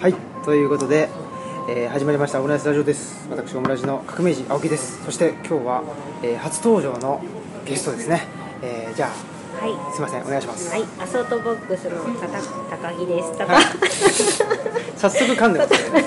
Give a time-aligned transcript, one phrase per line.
[0.00, 1.08] はいということで、
[1.68, 3.28] えー始まりましたオムライスラジオです。
[3.30, 5.04] 私オムラジの革命児青木です。
[5.04, 5.82] そして今日は、
[6.22, 7.22] えー初登場の
[7.64, 8.22] ゲストですね、
[8.62, 9.12] えーじゃは
[9.66, 9.72] い。
[9.74, 12.40] あすいませんお願いします、はい、アソートボックスのたた
[12.76, 13.30] 高木です。
[13.42, 13.64] はい。
[14.98, 16.04] 早速噛んでますね。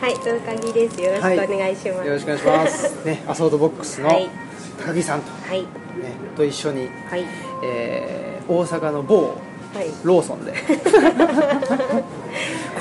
[0.00, 1.00] はい、高木です。
[1.00, 2.06] よろしくお願いします。
[2.08, 3.04] よろしくお願いします。
[3.04, 4.28] ねアソートボックスのはい。
[4.84, 5.66] 高木さんと,、はい、ね、
[6.36, 7.24] と一緒に、はい、
[7.62, 9.34] えー大阪の某はい。
[10.02, 10.54] ローソンで。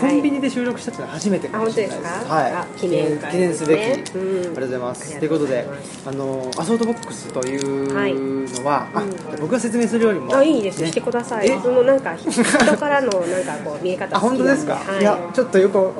[0.09, 2.27] コンビニで収録したっていうのは初めてかもしれないです。
[2.27, 2.51] はい。
[2.53, 4.39] あ記念会記念すべき、うん。
[4.39, 5.15] ありがとうございます。
[5.15, 5.67] あということで
[6.05, 8.13] あのアソートボックスというはい。
[8.13, 9.11] のは、あうん。
[9.39, 10.81] 僕が説明するよりもあ、いいです。
[10.81, 10.87] ね。
[10.87, 11.49] してください。
[11.49, 11.59] え？
[11.61, 12.43] そのなんか 人
[12.77, 15.01] からのなんかこう見え方あ本当ですか、はい。
[15.01, 15.73] い、やちょっとよく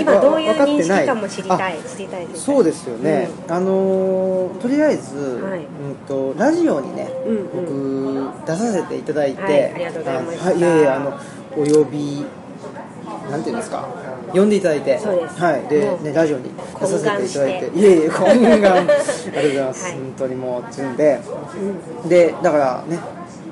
[0.00, 1.76] 今どういう認識かも知りたい。
[1.96, 2.26] 知りたい。
[2.34, 5.60] そうですよね、あのーとりあえず、はい。
[5.60, 5.66] うん、
[6.06, 10.44] とラジオにね、うん僕出させていただいて、はいありがとうございました。
[10.44, 11.18] あはい、いやいやあの
[11.56, 12.24] お呼び
[13.30, 13.88] なんていうんですか？
[14.32, 14.96] 呼んでいただいて。
[14.96, 15.68] はい。
[15.68, 17.78] でね、ラジオに出させていただいて。
[17.78, 18.76] いえいえ懇願。
[18.78, 19.92] ありがとうございます、はい。
[19.92, 21.20] 本当にもうつんで。
[22.08, 22.98] でだからね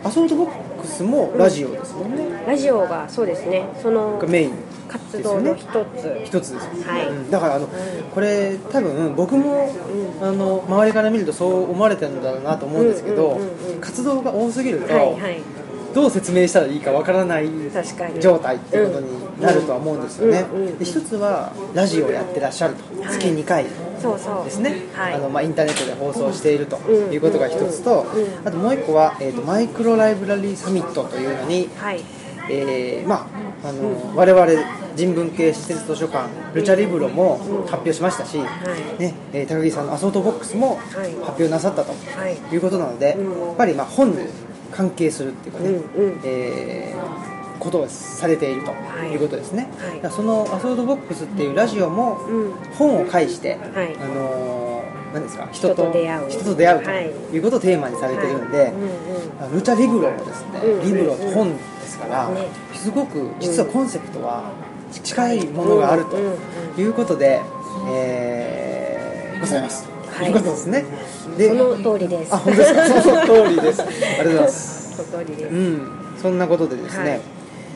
[0.04, 0.48] アソートボッ
[0.80, 3.64] クスもラジオですもんね、ラジオがそうですね。
[3.82, 4.50] そのがメイン
[4.86, 6.20] 活動の一つ。
[6.24, 7.08] 一つです、はい。
[7.08, 7.30] うん。
[7.30, 7.68] だからあの、
[8.14, 9.66] これ多分僕も、
[10.20, 13.80] あの周りから見るとそう思われてるんだろうなと思うんですけど、うんうんうんうん。
[13.80, 15.40] 活動が多すぎると、はいはい。
[15.94, 17.48] どう説明したらいいかわからない
[18.20, 20.44] 状態っていうことになるとは思うんですよね、
[20.80, 23.12] 一つはラジオをやってらっしゃると、はい。
[23.18, 23.64] 月2回。
[23.64, 25.14] ですね、はい。
[25.14, 27.12] あのまあ、インターネットで放送しているとうん。
[27.12, 28.28] いうことが一つと、うんうん。
[28.44, 32.00] あともう一個は、えー、とマイクロライブラリーサミットというのに、はい。
[32.50, 33.26] えーま
[33.64, 34.46] ああの我々
[34.94, 38.36] 人文系施設図書館ルチャリブロも発表しましたし、
[38.98, 41.10] ねえー高木さんのアソートボックスもはい。
[41.20, 42.36] 発表なさったとはい。
[42.52, 43.46] いうことなので、うん。
[43.46, 44.18] やっぱりまあ本に
[44.74, 46.20] 関係するっていうかね、うんうん。
[46.24, 49.12] えーことをされているとはい。
[49.12, 49.96] いうことですね、はい。
[49.96, 52.52] だからそのアソートボックスっていうラジオもうん。
[52.76, 53.96] 本を介して、はい。
[53.96, 56.30] あのー何ですか人人とと出会う。
[56.30, 57.06] 人と出会うとはい。
[57.06, 59.52] いうことをテーマにされてるんで、うんうん。
[59.52, 62.48] あルチャリブロもですね、うんリブロ本ですから、ね。
[62.74, 64.50] すごく実はコンセプトは
[64.90, 66.16] 近いものがあると
[66.80, 67.40] いうことで、
[67.88, 70.30] えーございます、はい。
[70.30, 70.84] うことですね。
[71.36, 72.34] でその通りです。
[72.34, 72.84] あ本当ですか？
[73.02, 73.82] その通りです。
[73.82, 74.96] ありがとうございます。
[74.96, 75.54] その通りです。
[75.54, 75.88] うん。
[76.22, 77.20] そんなことでですね、はい。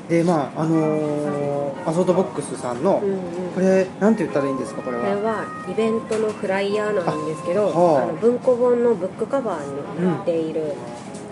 [0.09, 3.19] でまああのーアソートボックスさんの、うんうん。
[3.54, 4.82] これなんて言ったらいいんですか？
[4.82, 5.03] これは。
[5.04, 10.75] これはイベントのフライヤーなんですけど、あの文庫本のブックカバーに載っている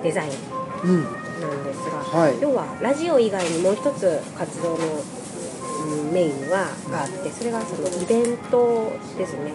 [0.02, 0.30] デザイン
[0.84, 1.02] うん。
[1.02, 1.08] な
[1.48, 1.78] んです
[2.12, 2.34] が、はい。
[2.40, 4.80] 要はラジオ以外にもう一つ活動の、うん
[6.12, 9.52] メインはがあってそれがそのイベントですね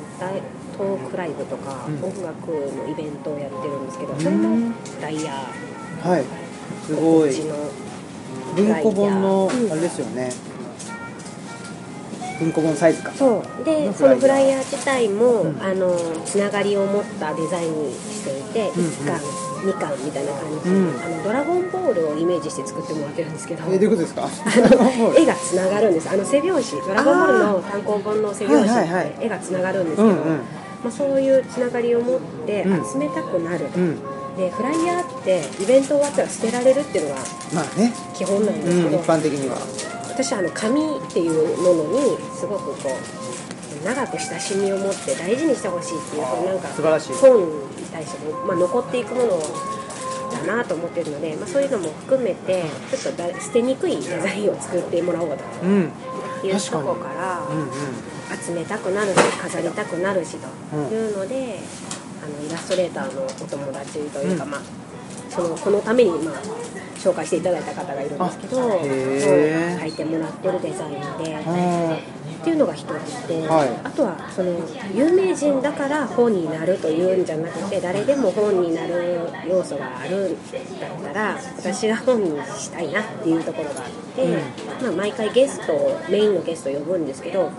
[0.77, 2.03] トークライブとかうん。
[2.03, 4.19] 音楽のイベントをやってるんですけど、うん。
[4.19, 5.33] それもフライヤ。
[6.03, 6.23] ーはい。
[6.85, 7.31] すごい。
[8.55, 10.29] 文庫本のうんあれですよね、
[12.39, 13.11] 文庫本サイズか。
[13.11, 13.63] そう。
[13.63, 15.61] でのそのフフライヤー自体も、うん。
[15.61, 15.95] あの
[16.25, 18.85] つながりを持ったデザインにしていて、うん。
[18.85, 19.21] うん1巻
[19.61, 20.99] 2巻みたいな感じ、うん。
[21.01, 23.63] あのドラゴンボールをイメージして作ってもらってるんですけど。
[23.71, 24.27] えどういうことですか？
[25.15, 26.09] 絵がつながるんです。
[26.09, 30.39] あの背表紙ドラゴンボールの単行本の背表紙はいはいはいって絵がつながるんですけど、うんうん
[30.83, 32.91] まあ、そういうつながりを持ってうん。
[32.91, 33.99] 集めたくなる、うん。
[34.37, 37.21] でフライヤーってイベント終わったら捨てられるっていうのが
[37.53, 39.57] まあね、基本なんうん、ですけど、一般的には。
[40.09, 40.83] 私はあの紙っ
[41.13, 47.13] ていうものにすごくこう長く親しみを持って大事にしてほしいっていうなんか素晴らしい。
[47.13, 49.39] 本に対しても、まあ、残っていくもの
[50.45, 55.37] だなと思ってるので、まあ、そういうのも含めてちょっとだ捨てにくいデザインを作ってもらおううん。
[56.41, 57.67] という確かにとこからうんうん
[58.35, 61.59] 集めたくなるし飾りたくなるしというので、
[62.23, 64.51] あのイラストレーターのお友達というか、うん。
[64.51, 64.61] まあ、
[65.31, 66.35] そのこのために、まあ、
[66.97, 68.57] 紹介していただいた方がいるんですけど
[69.79, 71.35] 書いてもらってるデザインで。
[71.35, 73.69] あっていうのが一つで、はい。
[73.83, 74.51] あとはその
[74.95, 84.25] 有名人だから本になるというんじゃなくて誰でも本になる要素があるんだったら私が本にしたいなっていうところがあって、
[84.81, 87.51] まあ、毎回ゲストをメインのゲストを呼ぶんですけど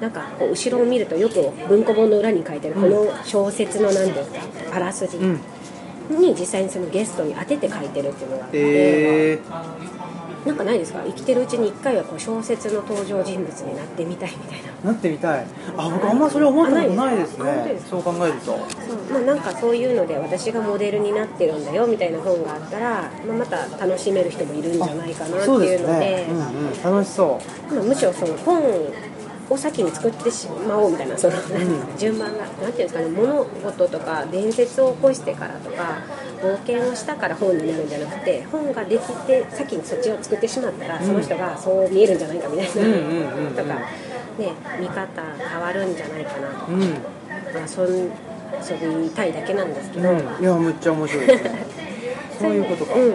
[0.00, 4.40] なんかこう後ろを見るとよく文庫本の裏に書いてるこの小説の何ですか
[4.76, 5.18] あらすじ。
[5.18, 5.40] うん
[6.10, 8.58] に実際にそのゲストに当てて書いてるっていうのがあって。
[8.58, 9.38] え
[10.44, 11.00] なんかないですか？
[11.06, 14.70] 生きてるうちに一回はこう小説の登場人物になってみたいみたいな。
[14.70, 15.46] ー、なってみたい。
[15.76, 17.80] あ僕あんまそれ思ったことないですね。
[17.88, 18.46] そう考えると。
[18.46, 18.58] そう。
[19.12, 25.78] まあ、なんかそういうので私がモデルになってるんだよみたいな本があったら、まあ、また楽しめる人もいるんじゃないかなっていうので。
[25.78, 27.40] すね、うんうん、楽しそ
[27.72, 28.62] まあ、むしろその本
[29.52, 31.98] を先に作ってしまおうみたいなその、ん。
[31.98, 36.02] 順番がなんていうんですかね物事とか伝説を起こしてからとか
[36.42, 41.06] 冒険をしたから本になるんじゃなくて本ができて先にそっちを作ってしまったら、うん。
[41.06, 42.72] その人がそう見えるんじゃないかみたいな、
[43.50, 43.74] とか、
[44.38, 46.80] ね、見方変わるんじゃないかなとか、うん。
[46.80, 51.66] まあ、そん遊びたいだけなんですけど、うん、いやむっちゃ面白いですね。
[52.40, 53.14] そういうことか、うん。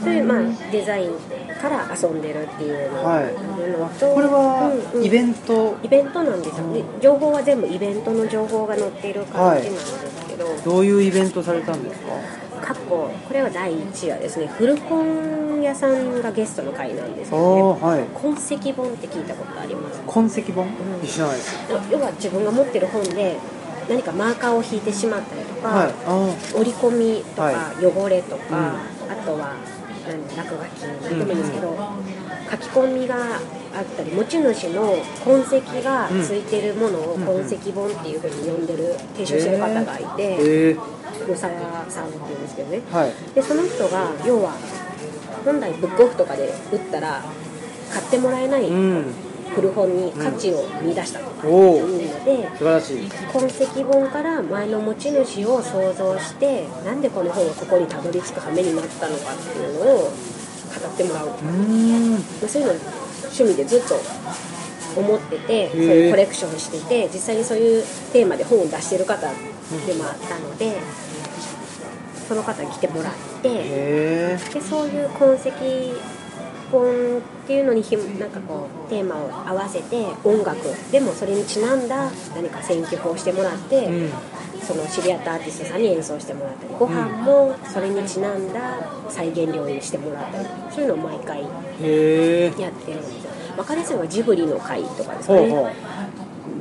[0.00, 1.10] それでまあデザイン
[1.60, 3.24] から遊んでるっていうの,、はい。
[3.34, 5.04] これはうんうん。
[5.04, 6.72] イベント、イベントなんですよ。
[6.72, 12.12] で情報は全部イベントの情報が載っている感じなんですけど、どういうイベントされたんですか？
[12.60, 14.46] 過去これは第1話ですね。
[14.48, 18.04] 古本屋さんがゲストの回なんですけど、ね、はい。
[18.20, 20.00] 痕跡本って聞いたことあります？
[20.06, 20.70] 痕跡本、ん。
[21.06, 21.56] 知らないです。
[21.90, 23.36] 要は自分が持ってる本で
[23.88, 25.94] 何かマーカーを引いてしまったりとか、はい。
[26.06, 29.12] あ折り込みとか、は汚れとか、うん。
[29.12, 29.77] あとは何
[30.36, 31.18] 落書きなん。
[31.18, 31.76] でもいいんですけど、
[32.50, 40.22] 書き込みがあったり持ち主の痕跡がついてるものをうん痕跡本っていうふうに呼んでる提唱してる方がいて、
[40.70, 40.80] えー、
[41.24, 42.80] 古澤さんっていうんですけどね。
[42.90, 43.12] はい。
[43.34, 44.52] でその人が要は
[45.44, 47.22] 本来ブックオフとかで売ったら
[47.92, 53.08] 買ってもらえないうん古本に価値を見出したというので、素晴らしい。
[53.32, 60.10] 痕跡本から前の持ち主を想像してなんでこの本がここにたどり着く羽目になったのかっていうのを語
[60.88, 62.74] ってもらう、まうそういうの
[63.24, 63.94] 趣味でずっと
[64.96, 70.76] 思っててそういうコレクションしてて実際にそういうテーマで本を出してる方でもあったので
[72.28, 76.17] その方に来てもらってへでそういう痕跡
[76.70, 80.58] 本っていうのにひもなんかこうテーマを合わせて音楽
[80.90, 84.12] でもそれにちなんだ何か選曲をしてもらって、えうん。
[84.60, 88.60] その知り合ったアーティストさんに演奏してもらったりご飯もそれにちなんだ
[89.08, 93.30] 再現料にしてもらったりそういうのを毎回やってるんですよ。
[93.56, 95.40] 分かりやすいのはジブリの会とかですかね。
[95.40, 95.72] ほうほう。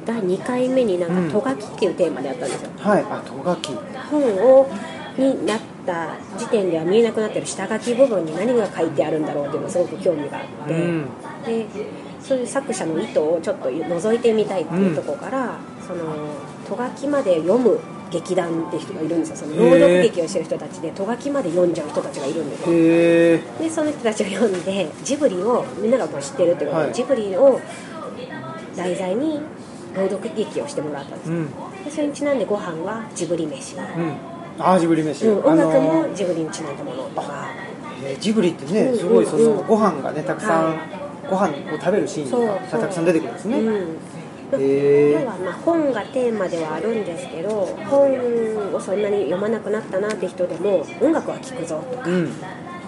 [0.05, 1.27] 第2回目になんうん。
[1.27, 2.69] かトガキっていうテーマでやったんですよ。
[2.77, 3.01] はい。
[3.09, 3.73] あトガキ。
[4.09, 4.21] 本
[4.61, 4.69] を
[5.17, 11.05] になった時点では見えなくなってる下書き部分に何が書いてあるんだろうっていうのがすごく興味があって、うん。
[11.45, 11.65] で
[12.21, 16.03] そういう作者の意図をちょっと覗いてみたいっていうところから、その
[16.67, 17.79] ト書きまで読む
[18.11, 19.35] 劇団って人がいるんですよ。
[19.37, 22.67] その朗読劇をしてる人たちでト書きまで読んじゃう人たちがいるんですよ。
[23.59, 26.93] でその人たちを読んでジブリをみんながもう知ってるってことで、はい。
[26.93, 27.59] ジブリを
[28.75, 29.39] 題材に
[29.95, 31.47] 朗読劇をしてもらったんですよ、うん。
[31.85, 37.49] でそれにちなんでご飯はジブリ飯、うんあージブリ飯、うん、音楽もジブリにちなんだものとか。
[38.03, 43.61] えージブリってねうんすごいそのうんご飯がねたくさん、はご飯を食べるシーンがたくさん出てくるんですね、う。
[43.61, 43.97] ん。
[44.51, 52.31] 要はまあ本がテーマではあるんですけど本をそんなに読まなくなったなって人でも音楽は聴くぞとかうん。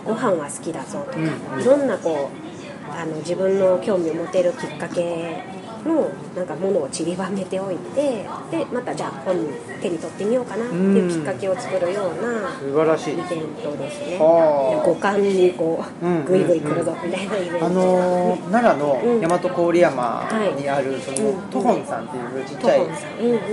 [0.05, 1.61] ご飯は好きだぞとか、うん。
[1.61, 5.43] いろんなこうあの自分の興味を持てるきっかけ
[5.85, 9.35] のなんかものを散りばめておいてでまたじゃあ本
[9.81, 13.13] 手に取ってみようかなっていうきっかけを作るような素晴らしい。
[13.13, 13.25] イベン
[13.63, 14.17] トですね。
[14.19, 14.85] はあ。
[14.85, 19.21] 五感にこうんうグイグイ来るぞみたいなイベントあのー奈良うん。
[19.21, 21.41] の大和郡山にあるそのうん。
[21.49, 22.87] トホンさんっていうちっちゃい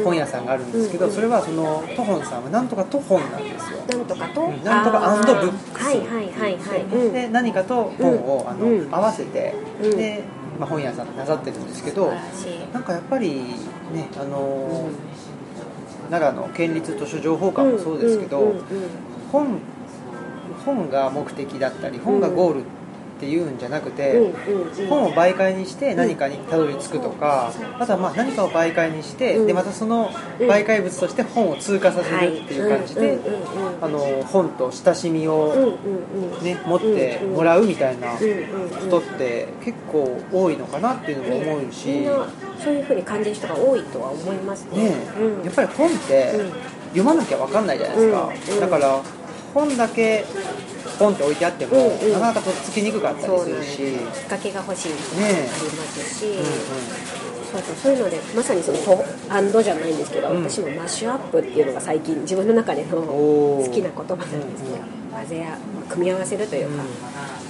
[0.04, 3.78] 本屋さんがあるんですけどうんそれはそのトホンさんはなんとかトホンなんですよ。
[3.88, 4.64] なんとかと、うん。
[4.64, 5.40] なんとかあー。
[5.40, 5.84] ブックス。
[5.84, 7.12] はいはいはいはい、うん。
[7.12, 8.94] で何かと本をあのうん。
[8.94, 9.96] 合わせてうん。
[9.96, 10.22] で
[10.56, 12.12] まあ本屋さんでなさってるんですけど
[12.72, 13.34] なんかやっぱり
[13.92, 14.92] ねあのー
[16.10, 18.62] 奈良の県立図書情報館もそうですけど、んんうん
[19.32, 19.58] 本
[20.64, 22.64] 本が目的だったり本がゴールっ
[23.18, 24.32] ていうんじゃなくて、
[24.88, 29.46] 本を媒介にして何かにたどり着くとか、あとはまあ何かを媒介にして、うん。
[29.46, 33.18] でまたその媒介物として本を通過させるっていう感じで、
[33.80, 35.78] あの本と親しみを、
[36.42, 42.06] ね持ってもらうみたいなうんうんうん人って結構多いのかなっていうのも思うし、
[42.62, 44.90] そういうふうに感じる人が多いとは思いますね。
[44.90, 45.44] ねうん。
[45.44, 46.52] やっぱり本ってうん。
[46.96, 48.60] 読まなきゃ分かんないじゃないですか、うん。
[48.60, 49.02] だから
[49.56, 50.24] 本だけ
[50.98, 52.12] ポンって置いてあっても、うんうん。
[52.12, 56.44] なかなかとっつきにくかったりするし、きっかけが欲しいとかねありますし、うんうん。
[56.44, 60.44] そうそうそういうのでまさにそのとアンドじゃないんですけど、うん。
[60.44, 64.76] 私もマッシュアップっていうのが最近自分の中での好きな言葉なんですけど、
[65.12, 65.58] 混ぜや
[65.88, 66.88] 組み合わせるというか、うん。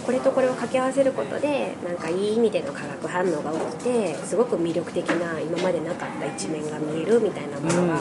[0.06, 7.98] これとこれを掛け合わせることでなんかいい意味での化学反応が起きてすごく魅力的な今までなかった一面が見えるみたいなものが、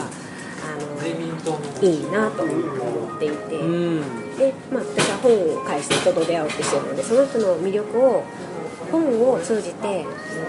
[0.66, 0.86] の
[1.82, 3.56] いいなと思っていて。
[3.60, 4.38] うん。
[4.38, 8.24] で、まあ、私は本を介して人と出会うってしてるのでその人の魅力を
[8.92, 10.06] 本を通じて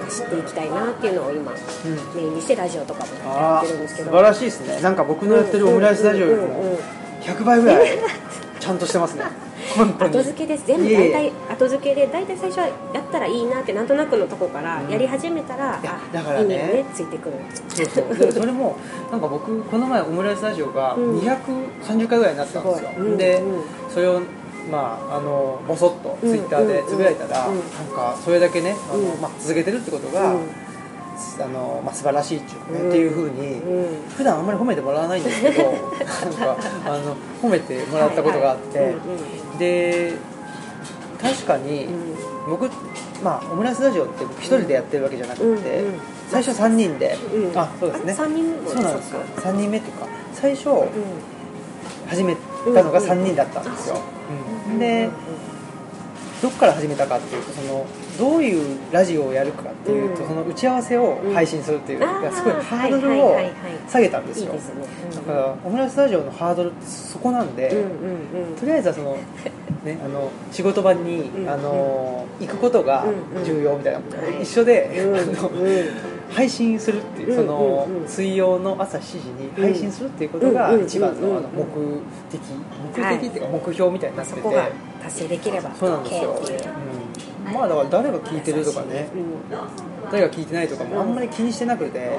[0.09, 1.53] 知っていきたいなっていうのを今、
[2.15, 4.11] メインにしてラジオとかもやってるんですけど。
[4.11, 4.81] 素晴らしいですね。
[4.81, 6.79] なんか僕のやってるオムライスラジオよりもうんうんうんうん。
[7.23, 7.99] 100倍ぐらい
[8.61, 9.25] ちゃんとしてますね
[9.85, 14.91] 後付けです全部大体後付けで大体最初はやったらいいなってなんとなくのとこからうん。
[14.91, 16.55] やり始めたら、いやあだからね。
[16.55, 17.37] いいよねついてくる。
[17.69, 18.17] そうそう。
[18.17, 18.77] でそれも
[19.11, 21.19] なんか僕この前オムライスラジオがうん。
[21.21, 23.91] 230回ぐらいになったんですよ、うんで、うん。
[23.91, 24.21] それを
[24.71, 27.61] まああのボソッとツイッターでつぶやいたら、うんうん。
[27.61, 29.21] なんかそれだけねあの、うん。
[29.21, 30.66] まあ、続けてるってことが、うん
[31.41, 32.89] あのまあ、素晴らしいっていうかね、うん。
[32.89, 34.09] っていうふうに、うん。
[34.17, 40.13] 普段あんまり褒めてもらわないんですけど なんかあの褒めてもらったことがあって、はいはいで
[41.21, 41.89] 確かに、
[42.47, 42.71] 僕、
[43.25, 46.01] まあ、オムライスラジオって僕一人でやってるわけじゃなくて、うんうん。
[46.31, 47.59] 最初3人で、うん。
[47.59, 48.13] あそうですね。
[48.17, 49.21] あ3人目そうなんですよ。
[49.35, 50.87] そっか3人目っていうか最初うん。
[52.09, 52.37] 始め
[52.75, 53.97] たのがうん3人だったんですよ、
[54.79, 55.11] で
[56.43, 57.87] どっから始めたかっていうとその
[58.19, 60.29] どういうラジオをやるかっていうと、うん。
[60.29, 63.37] その打ち合わせを配信するっていう、あーすごいハードルを
[63.89, 64.55] 下げたんですよ。
[65.15, 68.57] だからオムライスラジオのハードルってそこなんで、うんうんうん。
[68.57, 69.17] とりあえずはその、
[69.85, 73.45] ね、あの仕事場に、うんあの行くことがうんうん。
[73.45, 74.43] 重要みたいな、はい。
[74.43, 81.65] 一緒で、うんあのうん配信するっていう、うんその、水曜の朝7時に配信するっていうことがうん一番の,、うんあの目
[82.31, 82.41] 的。
[82.95, 84.69] 目的っていうか目標みたいになってて、そこが
[85.03, 85.75] 達成できれば。
[85.75, 87.49] そうなんですよ、う。
[87.49, 89.09] うん、まあだから誰が聞いてるとかね。
[89.15, 92.17] うん誰が聞いてないとかもあんまり気にしてなくて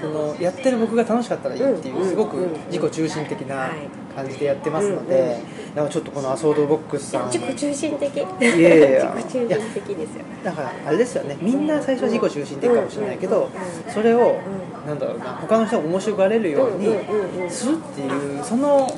[0.00, 2.08] そのやってる僕が楽しかったらいいっていううん。
[2.08, 2.36] すごく
[2.70, 3.70] 自己中心的なはい
[4.18, 5.06] 感じでやってますのうんうん。
[5.06, 7.30] からちょっとこのアソードボックスさん。
[7.30, 8.16] 自己中心的。
[8.16, 9.14] いやいやいや。
[9.16, 11.36] 自己中心的ですよだからあれですよね。
[11.40, 14.40] みんな最初は自己中心的かもしれないけどうんそれを
[14.86, 18.88] なんだろうな他の人が面白がれるようにするっていうそのなん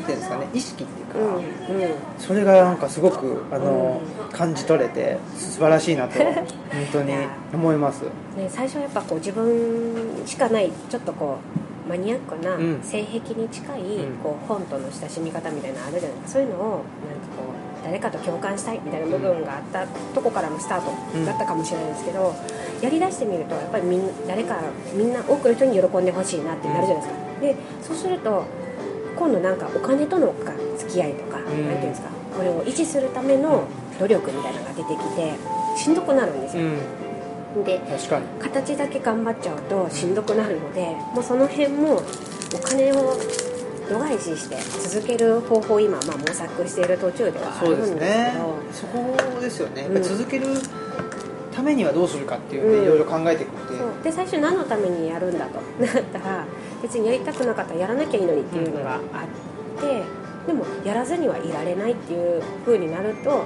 [0.00, 1.90] ていうんですかね意識っていうかうんうん。
[2.18, 4.00] それがなんかすごくあの
[4.32, 6.34] 感じ取れて素晴らしいなと本
[6.92, 7.12] 当に
[7.52, 8.02] 思います。
[8.36, 12.82] ね、最初はやっぱこう自分しかないちょっとこうマニアックなうん。
[12.82, 14.16] 性癖に近い、うん。
[14.18, 16.38] こう本との親しみ方みたいなのあるじゃないですか。
[16.38, 16.82] そういうのをなんか
[17.36, 17.44] こ
[17.80, 22.34] う誰かと共感したいみたいな部分があったとこからのスタートだったかもしれないですけど、
[22.80, 24.60] やりだしてみるとやっぱりみん誰か
[24.94, 27.40] みんな多くの人に喜んでほしいなってなるじゃないですか。
[27.40, 28.44] でそうすると
[29.16, 31.44] 今度なんかお金とのか付き合いとか、ん。
[31.44, 32.08] なんていうんですか。
[32.34, 33.64] これを維持するための
[34.00, 35.34] 努力みたいなのが出てきて
[35.76, 36.78] しんどくなるんですよ、うん
[37.62, 38.26] で確かに。
[38.40, 42.02] 形だけ頑張っちゃうとしんどくなるのでもうその辺も
[42.54, 43.16] お金を
[43.88, 44.56] 度外視して
[44.88, 48.06] 続ける方法を今、まあ、模索している途中ではあそうるんですけど。
[48.06, 48.34] ね。
[48.72, 49.82] そこですよね。
[49.82, 50.02] うん。
[50.02, 50.46] 続ける
[51.52, 52.80] ためにはどうするかっていうのうん。
[52.80, 54.02] でいろいろ考えていくってそう。
[54.02, 55.60] で最初何のためにやるんだと。
[55.80, 56.46] なったら
[56.82, 60.02] 別にやりたくなかったらやらなきゃいいのにっていうのがあって
[60.46, 63.44] でもやらずにはいられないっていう風になると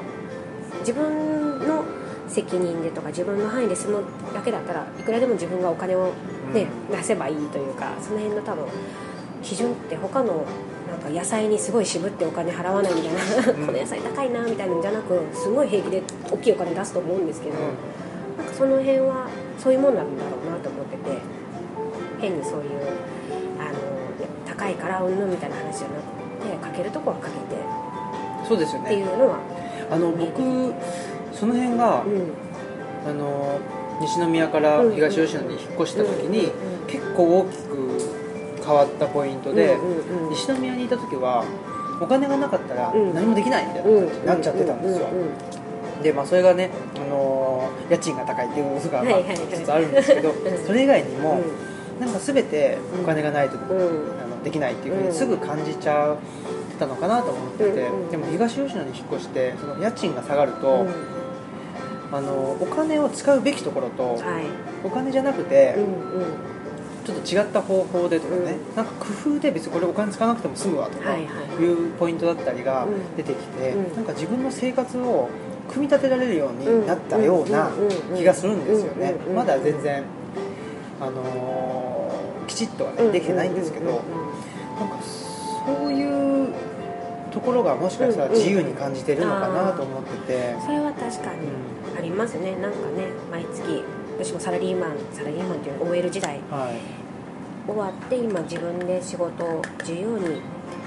[0.81, 1.85] 自分の
[2.29, 4.05] 責任でとか自分の範囲で済む
[4.35, 6.13] だけだったらいくらでも自分がお金を、
[6.53, 8.65] ね出せばいいというかその辺の多分
[9.43, 10.47] 基準って他の
[10.89, 13.67] なんか野菜にすごい渋ってお金払わないみたいな、うん。
[13.69, 17.55] この野菜高いなみたいなんじゃなくすごい平気で大きいお金出すと思うんですけど、
[18.39, 19.27] なんかその辺は
[19.59, 21.19] そういうもんなんだろうなと思ってて
[22.19, 22.67] 変にそういう
[23.61, 23.79] あの
[24.47, 25.95] 高いからうんぬんみたいな話じゃな
[26.55, 27.89] くてかけるとこはかけて。
[28.49, 29.41] そうですよっていねうのは、
[29.91, 30.41] あの僕
[31.33, 33.59] その辺がうん、あの
[34.01, 36.87] 西宮から東吉野に引っ越した時にうん。
[36.87, 37.99] 結構大きく
[38.65, 40.31] 変わったポイントでうんうんうん。
[40.31, 41.45] 西宮にいた時は
[42.01, 43.15] お金がなかったらうん。
[43.15, 45.07] 何もできないみたいな感じになっちゃってたんですよ。
[45.07, 45.29] うんうんうん
[46.03, 50.33] でまあそれがね、あのー家賃が高いっていうのがまあ一つあるんですけどん。
[50.65, 51.41] それ以外にも
[51.99, 54.23] なんか全てお金がないとうんうん。
[54.23, 55.07] あのできないっていうふううん。
[55.09, 56.17] にすぐ感じちゃっ
[56.79, 60.87] たのかなと思っててうんうんでも東吉野に引っ越してその家賃が下がると
[62.11, 64.45] あのお金を使うべきところとはい。
[64.85, 65.87] お金じゃなくてうんう
[66.25, 66.25] ん。
[67.05, 75.31] ちょっと違った方法でとかねうなんか工夫で別にこれお金使わなくても済むわとかはいうポイントだったりがうん出てきてうんなんか自分の生活を
[75.71, 77.71] 組み立てられるようになったような
[78.15, 79.15] 気がするんですよね。
[79.35, 80.03] まだ全然
[81.01, 83.87] あのーきちっとはねできてないんですけど
[84.79, 84.99] なんか
[85.67, 86.53] そういう
[87.31, 90.57] ところがもしかしたら自由に感じてるのかなと思ってて。
[90.65, 91.49] それは確かに。
[91.97, 92.53] ありますね。
[92.57, 93.83] なんかね毎月
[94.19, 96.41] 私もサラリーマンサラリーマンっていうの OL 時代。
[96.51, 96.99] はい。
[97.71, 100.41] 終わって今自分で仕事を自由に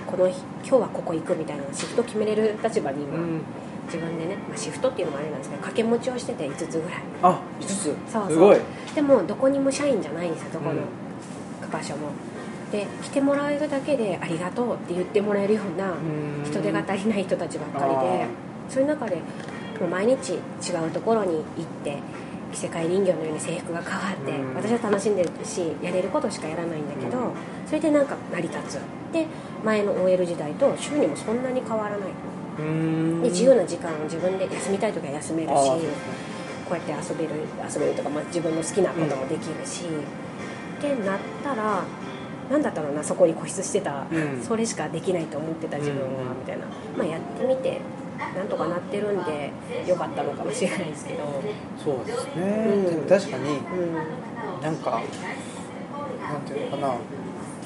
[0.07, 3.41] この日今日はここ行くみたいなシフト決めれる立場に今、うん。
[3.85, 7.01] 自分でね、まあ、シフトっていうのもあれなんですけど掛け持ちをしてて5つぐらい。
[7.23, 7.83] あ5つ。
[7.83, 8.31] そうそう。
[8.31, 8.57] すごい。
[8.95, 10.79] でもどこにも社員じゃないんですよどこのうん。
[11.71, 12.09] 場所も
[12.71, 16.43] で来てもらえるだけでありがとうって言ってもらえるようなうん。
[16.45, 18.25] 人手が足りない人たちばっかりあで
[18.69, 19.15] そういう中で
[19.79, 20.39] もう毎日違
[20.87, 21.43] うところに行っ
[21.83, 21.97] て
[22.51, 24.55] 着せ替え人形のように制服が変わってうん。
[24.55, 27.33] 私は楽しんでるしやれることしかやらないんだけど
[27.65, 28.79] それでなんか成り立つ。
[29.11, 29.25] で
[29.65, 32.09] 前の OL 時代と収入もそんなに変わらない。
[32.57, 35.53] で自由な時間を自分で休みたい時は休めるし
[36.67, 37.31] こうやって遊べる
[37.67, 39.85] 遊べるとか、まあ、自分の好きなこともできるし、
[40.77, 41.83] ってなったら
[42.51, 44.43] 何だったろうなそこに固執してた、うん。
[44.43, 46.65] それしかできないと思ってた自分は、うんみたいな、
[46.97, 47.79] まあ、やってみて
[48.35, 49.51] なんとかなってるんで
[49.87, 51.23] よかったのかもしれないですけど、
[51.83, 52.85] そうですね、うん。
[52.85, 55.01] でも確かにうん、なんか
[56.21, 56.95] なんていうのかな。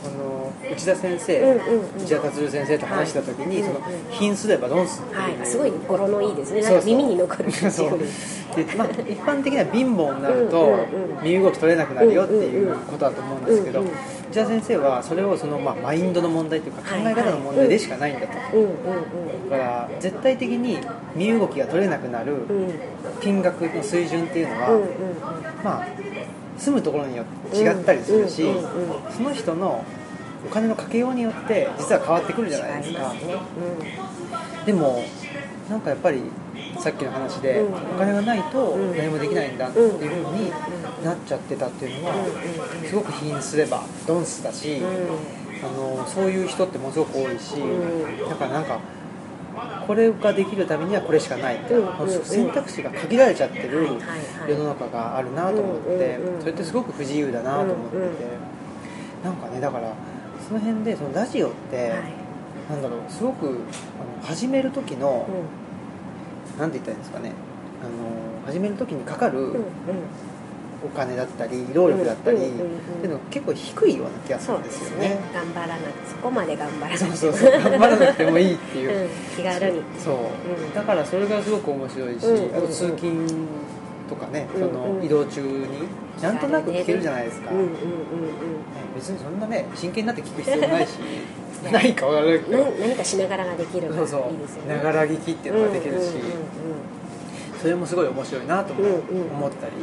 [0.05, 2.03] あの内田先生、うんうんうん。
[2.03, 3.73] 内田達先生と話した時に、はい。
[3.73, 6.61] そのうんうん貧すればドンスっていう、はい、すごい語呂のいいですね。
[6.61, 7.97] なんか耳に残るそう。
[7.97, 11.23] で、まあ、一般的には貧乏になるとうんうんうん。
[11.23, 13.93] 身動き取れなくなるよっていうことだと思うんですけどうんうん
[14.35, 18.33] 内田先生はそれをその、まあ、マインドの問題というか考はいえ方の問題でしかないんだと、
[19.49, 20.77] だから絶対的に
[21.15, 22.35] 身動きが取れなくなる
[23.21, 24.69] 金額の水準っていうのは、
[25.63, 25.87] まあ
[26.57, 28.45] 住むところによって違ったりするし、
[29.15, 29.85] その人の
[30.45, 33.13] お金のかけようによって実は変わってくるじゃないですか。
[34.65, 35.01] でも
[35.69, 36.21] なんかやっぱり
[36.79, 37.73] さっきの話で、うん。
[37.73, 38.97] お金がないとうん。
[38.97, 40.51] 何もできないんだっていうふうに
[41.03, 42.87] なっちゃってたっていうのはうん。
[42.87, 44.85] すごく貧すればドンスだし、うん。
[45.63, 48.29] あのそういう人ってものすごく多いし、うん。
[48.29, 48.79] だからなんか
[49.87, 51.75] これができるためにはこれしかないって、
[52.23, 53.87] 選択肢が限られちゃってる
[54.47, 58.03] 世の中があるなと思って、それってすごく不自由だなと思ってて、
[59.23, 59.93] なんかねだから
[60.45, 62.24] その辺でそのラジオって、はい
[62.69, 63.57] なんだろうすごくあの
[64.27, 65.27] 始める時の、
[66.57, 67.31] うなんて言ったらいいんですかね。
[67.81, 69.61] あの始める時にかかるんうんうん。
[70.83, 72.67] お金だったり労力だったり、うんうんうんうん。
[72.67, 75.17] っていうのが結構低いような気がするんですすよね。
[75.33, 77.51] 頑張らないそこまで頑張らないそうそうそう。
[77.51, 79.81] 頑張らなくてもいいっていう、うん、気軽に。
[79.97, 80.15] そう、
[80.69, 80.73] ん。
[80.73, 82.49] だからそれがすごく面白いし、うんうん。
[82.49, 83.27] うんあと通勤
[84.09, 84.69] とかね、うんうん。
[84.69, 85.67] その移動中に
[86.21, 87.71] なんとなく聞けるじゃないですか、うんうんうん
[88.95, 90.91] 別にそんなね真剣になって聞く必要もないし
[91.71, 94.31] ないか悪いけどうんな何かしながらができるですよ
[94.67, 94.75] ね。
[94.75, 96.13] ながら聞きっていうのができるし、
[97.61, 98.81] それもすごい面白いなと思
[99.47, 99.73] ったり、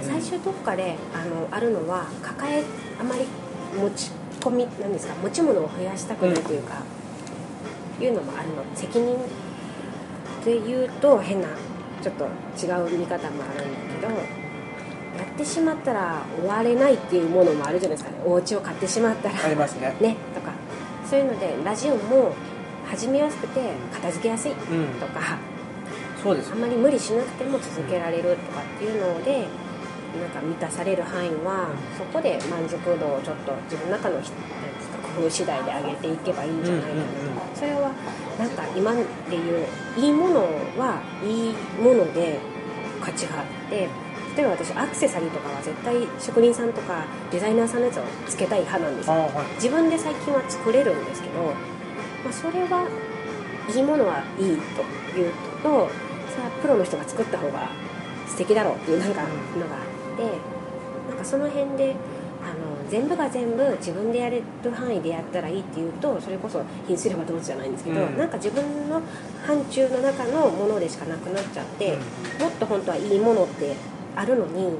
[0.00, 0.08] うん。
[0.08, 2.62] 最終どっかであのあるのは抱え
[3.00, 3.26] あまり
[3.76, 4.10] 持ち
[4.40, 6.82] 込みなんですか持ち物を増やしたくないというか、
[8.00, 8.64] いうのもあるの。
[8.74, 9.16] 責任
[10.44, 11.48] でいうと変な
[12.02, 18.22] ちょっと違う見方もあるんだけどやってしまったら終われないっていうものもあるじゃないですかね。
[18.26, 19.44] お家を買ってしまったら。
[19.44, 19.96] ありますね。
[20.00, 20.16] ね。
[20.34, 20.43] とか
[21.14, 22.34] そういうのでラジオも
[22.90, 23.60] 始めやすくて
[23.92, 24.58] 片付けやすいうん。
[24.98, 25.38] とか、
[26.20, 26.50] そうです。
[26.50, 29.46] あんまり無理しなくても続けられるとかっていうので
[30.18, 34.18] なんか満たされる範囲はそこで満足度をちょっと自分の中の
[35.14, 37.92] 工夫次第で上げていけばいいんじゃないかなと、うんうんうんそれは
[38.36, 38.92] なんか今
[39.30, 40.40] でいういいもの
[40.76, 42.40] はいいもので
[43.00, 43.88] 価値があって
[44.36, 49.14] 例えば私アクセサリーとかは絶対職人さんとかデザイナーさんのやつをつけたい派なんですよ。
[49.14, 49.54] あはい。
[49.54, 51.42] 自分で最近は作れるんですけど、
[52.24, 52.88] まあ、それは
[53.72, 54.58] いいものはいい
[55.12, 55.88] というと
[56.30, 57.68] それはプロの人が作った方が
[58.26, 59.78] 素敵だろうっていうなんかのがあ
[60.14, 60.22] って
[61.08, 61.94] なんかその辺で
[62.42, 68.18] あの全部が全部自分でやれる範囲でやったらいいっていうとそれこそ貧すればどうじゃないんですけど、うん。
[68.18, 69.00] なんか自分の
[69.46, 71.96] 範疇の中のものでしかなくなっちゃって、
[72.38, 73.74] もっと本当はいいものって
[74.16, 74.78] あるのに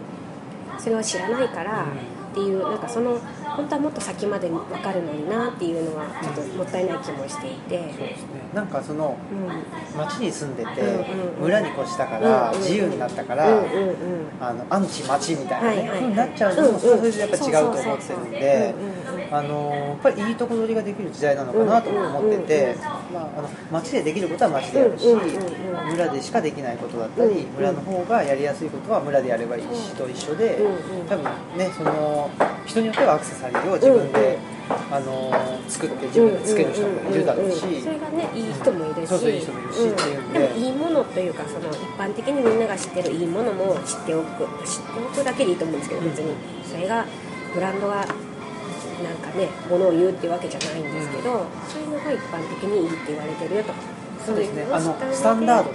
[0.78, 1.86] それを知らないから
[2.34, 3.20] っていうなんかその
[3.56, 8.26] 本当はもっと先まで分かるのになっていうのはちょっともったいない気もしていて、そうですね。
[8.52, 11.42] なんかそのうん、町に住んでてうんうんうん。
[11.42, 13.94] 村に越したからうんうん自由になったからうんうんうん。
[14.40, 16.08] あのアンチ町みたいなはいはいはい。
[16.08, 19.34] ねなっちゃうのもそれでやっぱ違うと思ってるんでうんうんうん。
[19.34, 22.76] あのやっぱりいいとこ取りができる時代なのかなとも思ってて、
[23.12, 25.90] まあ、あの町でできることは町でやるし、うんうんうんうん。
[25.92, 31.06] 村でしかできないことだったり、うんうん村の方がやりやすいことは村でやればいいしと一緒で、うんうん。
[31.06, 31.24] 多分
[31.56, 32.23] ねその
[32.66, 34.38] 人によってはアクセサリーを自分で、
[34.90, 35.32] あの
[35.68, 40.32] 作って自分でつける人もいるだろうし、それがねいい人もいるし、そうそういい人もいるしっていうん。
[40.32, 44.44] でいいものというかその一般的にみんなが知ってるいいものも知っておく。
[44.64, 46.34] 知っておくだけでいいと思うんですけど別に。
[46.64, 47.04] それが
[47.54, 53.72] ブランドがなんかねものを言うっていうわけじゃないんですけど、そういうのが一般的にいいって言われてるよと
[54.24, 54.66] そうですね。
[54.72, 55.70] あのスタンダード。
[55.70, 55.74] う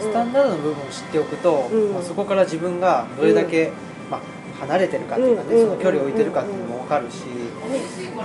[0.00, 1.92] スタンダードの部分を知っておくと、うん。
[1.92, 3.70] まあ、そこから自分がどれだけ、
[4.10, 4.20] まあ、
[4.60, 7.24] 離れてるかっていうかね、うんその距離を置いてるかっていうのも分かるし、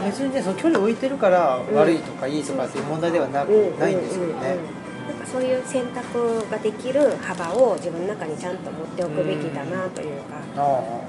[0.06, 5.08] 別にねその距離を置いてるから悪いとかいいとかっていう問題ではなないんですよね、うんうんうん。
[5.08, 10.38] なんかそういう選択ができる幅を自分の中にちゃんと持っておくべきだなというか、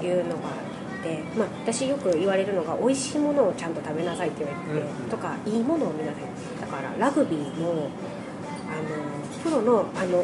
[0.01, 0.51] いうのがあ
[1.01, 5.09] って、まあ、私よく言われるのが美味しいものをちゃんと食べなさいって言われて、うん。
[5.09, 6.23] とかいいものを見なさい。
[6.61, 7.89] だからラグビーも
[8.69, 8.89] あの
[9.43, 10.23] プロのあの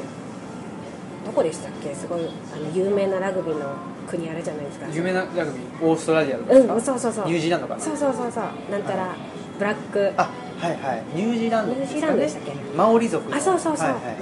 [1.25, 1.95] どこでしたっけ？
[1.95, 4.85] すごいあの有名なラグビーの国あるじゃないですか。
[4.91, 7.25] 有名なラグビーオーストラリアとかうんそうそうそう。
[7.27, 7.81] ニュージーランドかな。
[7.81, 8.43] そうそうそうそう。
[8.71, 9.15] なんたら
[9.57, 10.13] ブラック。
[10.17, 11.03] あはいはい。
[11.15, 11.73] ニュージーランド。
[11.73, 12.53] ニュージーランドでしたっけ？
[12.75, 13.29] マオリ族。
[13.29, 13.87] のあそうそうそう。
[13.87, 14.15] はいはい。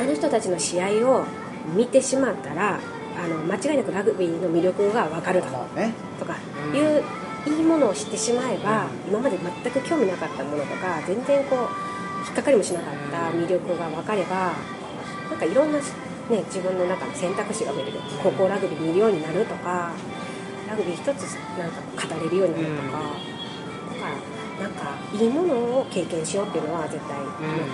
[0.00, 1.24] あの人たちの試合を
[1.74, 5.92] 見てしまったらあの間違いなくラグビーの魅力が分かるだろまあね。
[6.16, 6.36] うとか。
[6.72, 6.76] うん。
[6.76, 7.02] いう
[7.46, 9.10] いいものを知ってしまえば、うん。
[9.10, 11.58] 今まで全く興味なかったものとか全然こう
[12.26, 14.52] 引っかかりもしなかった魅力が分かれば
[15.30, 15.78] なんかいろんな、
[16.30, 18.00] ね、自分の中の選択肢が増えてくる。
[18.22, 19.90] 高校ラグビー見るようになるとか
[20.68, 24.06] ラグビー一つなんか語れるようになるとか、だか
[24.60, 27.30] らなんかいいものを経験しようっていうのは絶対思っ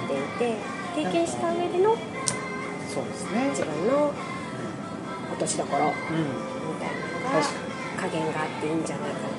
[0.08, 0.56] ていて、
[0.96, 1.96] 経験した上での
[2.88, 3.50] そうですね。
[3.50, 4.12] 自分の
[5.32, 5.94] 落としどころうんみ
[6.80, 6.96] たいな
[7.28, 7.52] のが確
[8.00, 9.36] 加減があっていいんじゃないかな。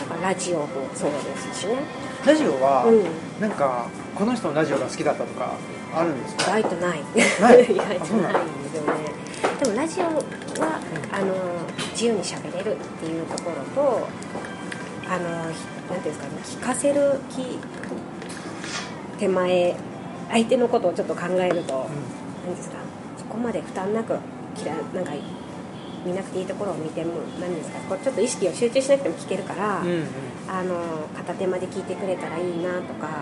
[0.00, 1.78] だからラジオもそうですしね。
[2.26, 3.40] ラジオは、うん。
[3.40, 5.52] なんかこの人のラジオが好きだったとか
[5.96, 6.58] あるんですか？
[6.58, 7.00] 意外とない。
[7.40, 7.62] ない？
[7.72, 9.14] 意外とななんいんですよね。
[9.62, 10.80] でもラジオは
[11.12, 11.34] あの
[11.92, 14.06] 自由に喋れるっていうところと
[15.08, 17.58] あのなんていうんですかね聞かせる気
[19.18, 19.76] 手前
[20.30, 21.86] 相手のことをちょっと考えると、
[22.46, 22.76] 何ですか？
[23.18, 24.16] そこまで負担なく
[24.60, 25.12] 嫌いなんか
[26.04, 27.78] 見なくていいところを見ても何ですか？
[27.88, 30.04] こうちょっと意識を集中しなくても聞けるから、うんうん。
[30.48, 30.74] あの
[31.16, 33.20] 片手間で聞いてくれたらいいなとかなん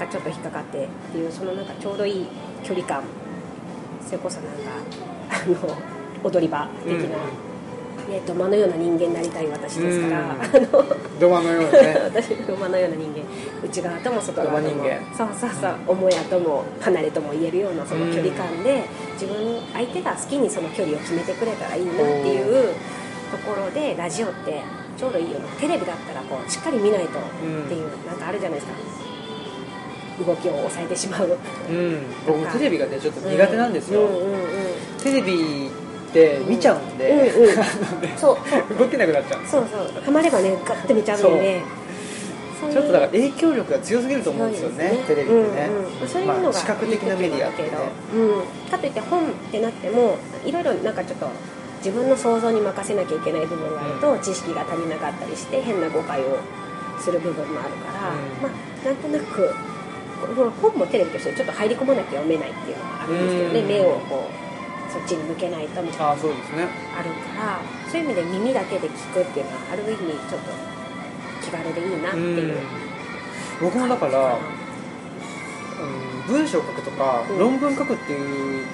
[0.00, 2.26] かちょっと引っかかってっていうそのなんかちょうどいい
[2.64, 3.02] 距離感
[4.04, 4.60] それこそなんか
[5.30, 5.76] あの
[6.24, 7.16] 踊り場的な、
[8.08, 10.30] ね、土間のような人間になりたい私ですから、うん。
[10.30, 10.84] あの
[11.20, 12.00] ドマのようなね。
[12.12, 13.22] 私土間のような人間
[13.64, 14.84] 内側とも外側とも
[15.16, 18.84] そうそうそう母屋とも離れとも言えるようなその距離感で
[19.14, 19.36] 自分
[19.72, 22.74] 相手が好きにその距離を決めてくれたらいいなっていう
[23.30, 24.60] ところでラジオって
[24.98, 25.46] ちょうどいいよね。
[25.58, 27.22] テレビだったらこうしっかり見ないとっ
[27.68, 29.09] ていう、なんかあるじゃないですか
[30.24, 31.38] 動きを抑えてしまう。
[31.70, 31.98] うん。
[32.26, 34.08] 僕テレビがねちょっと苦手なんですよ、
[35.02, 35.68] テレビ
[36.10, 37.32] って見ちゃうんで、
[38.16, 38.78] そう。
[38.78, 40.02] 動けなくなっちゃうそうそう。
[40.04, 41.62] ハマればねガッて見ちゃうんで。
[42.60, 45.70] ちょっとだから影響力が強すぎると思うんですよねテレビってね、
[46.06, 47.70] そういうのが、まあ視覚的なメディアってね。
[48.14, 51.26] うん、かといって本ってなってもいろいろなんかちょっと
[51.78, 56.36] 自分の想像に任せなきゃいけない部分があると、知識が足りなかったりして変な誤解を
[57.00, 58.42] する部分もあるから、うん。
[58.42, 59.54] まあなんとなく
[60.20, 63.68] 本もテレビとしてちょっと入り込まなきゃ読めないっていうのがあるんですけどね、うん。
[63.68, 66.06] 目をこうそっちに向けないとみたいな。
[66.08, 66.68] ああそうですね。
[66.96, 70.50] あるからそういう意味で耳だけで聞くっていうのはある意味ちょっと
[71.42, 72.56] 気軽でいいなっていう。
[73.60, 74.38] 僕もだから、
[76.26, 77.38] うん、文章を書くとか、うん。
[77.38, 78.66] 論文書くっていう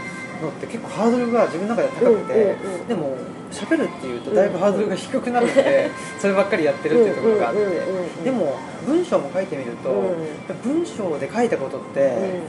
[0.43, 2.89] のって結構ハードルが自分の中で高くて、うんうんうん。
[2.89, 3.17] でも
[3.51, 8.25] 喋るっていうとだいぶハードルが低くなるので、そればっかりやってるっていうところがあって、うんうんうんうん。
[8.25, 10.73] でも文章も書いてみると、うん。
[10.73, 12.41] 文章で書いたことって、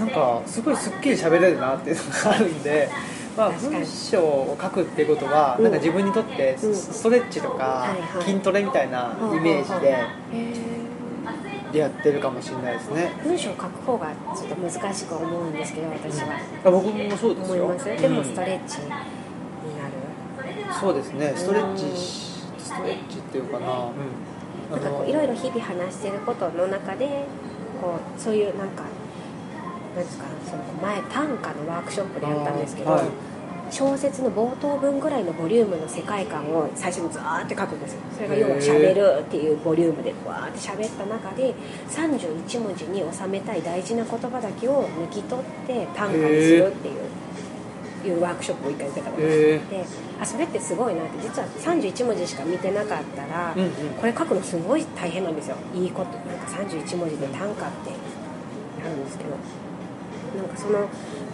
[0.00, 2.88] なんかすごいすっきり喋れるなっていうのがあるんで、
[3.36, 5.64] まあ、文章を書くっていうことは、うん。
[5.64, 6.74] なんか自分にとってうん。
[6.74, 7.86] スストレッチとか
[8.20, 9.80] 筋トレみたいなイメージ
[11.72, 13.12] でやってるかもしれないですね。
[13.24, 16.38] 文章を書く方がちょっと難しく思うんですけど私は。
[16.64, 17.64] あ僕もそうですよ。
[17.64, 17.84] 思います。
[17.86, 19.02] でもうんストレッチになる。
[20.78, 21.32] そうですね。
[21.36, 22.32] ストレッチ
[22.72, 23.92] ストレッチっていうかな、うん、
[24.72, 27.24] なんかこういろいろ日々話してることの中で
[27.80, 28.84] こうそういうなんか
[29.94, 33.04] なんですかその前短歌のワークショップでやったんですけど、はい。
[33.70, 38.00] 小説の冒頭文ぐらいのボリュームの世界観を最初にザーって書くんですよ。
[38.14, 41.54] それが要は「しゃべる」っていうボリュームでわーって喋った中で
[41.88, 46.94] 31文字に収めたい大事な言葉だけを抜き取って短歌にするっていう
[48.08, 49.60] いうワークショップを一回受けたことがあって
[50.20, 53.70] あそれってすごいなって実は31文字しか見てなかったら、うんうん。
[53.98, 55.56] これ書くのすごい大変なんですよ。
[55.74, 57.90] いいことなんか31文字で短歌って
[58.82, 59.30] なるんですけど。
[59.30, 60.88] なんかその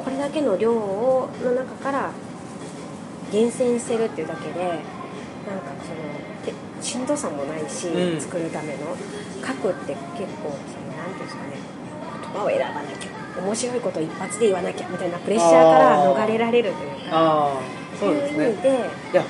[0.04, 2.11] これだけの量をの中から
[3.31, 4.83] 厳選してるっていうだけでなんか
[5.85, 6.02] その
[6.44, 6.52] て
[6.83, 8.20] しんどさもないし、うん。
[8.20, 8.96] 作るための。
[9.46, 11.57] 書くって結構そのなんていうんですかね
[12.22, 17.16] 言葉を選ばなきゃ面白いことを一発で言わなきゃみたいなプレッシャーから逃れられるというか。
[17.16, 17.61] ああ
[17.98, 18.44] そうですね。
[18.44, 18.68] いう意味で。
[19.12, 19.24] いや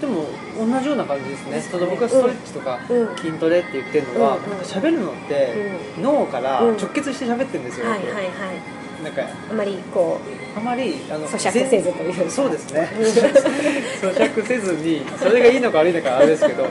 [0.00, 1.60] でも同じような感じですね。
[1.60, 3.16] その僕がストレッチとかうん。
[3.16, 4.50] 筋トレって言ってるのは、うんうん。
[4.50, 5.54] なんか喋るのって、
[6.00, 6.76] 脳からうん。
[6.76, 8.24] 直結して喋ってるんですよ、はいはいはい。
[9.02, 10.20] なんかあまりこ
[10.56, 12.30] うあまりあの咀嚼せずというか。
[12.30, 12.88] そうですね。
[14.02, 16.66] 咀嚼せずにそれがいいのか悪いのかあれですけど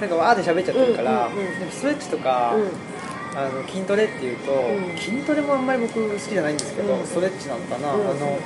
[0.00, 2.54] なんかわーって喋っちゃってるから、うんうんうんでもストレッチとか、
[3.34, 4.98] あの筋トレっていうと、うん。
[4.98, 7.06] 筋トレもあんまり僕好きじゃないんですけど、うん。
[7.06, 8.10] ストレッチなのかな、うん。
[8.10, 8.38] あの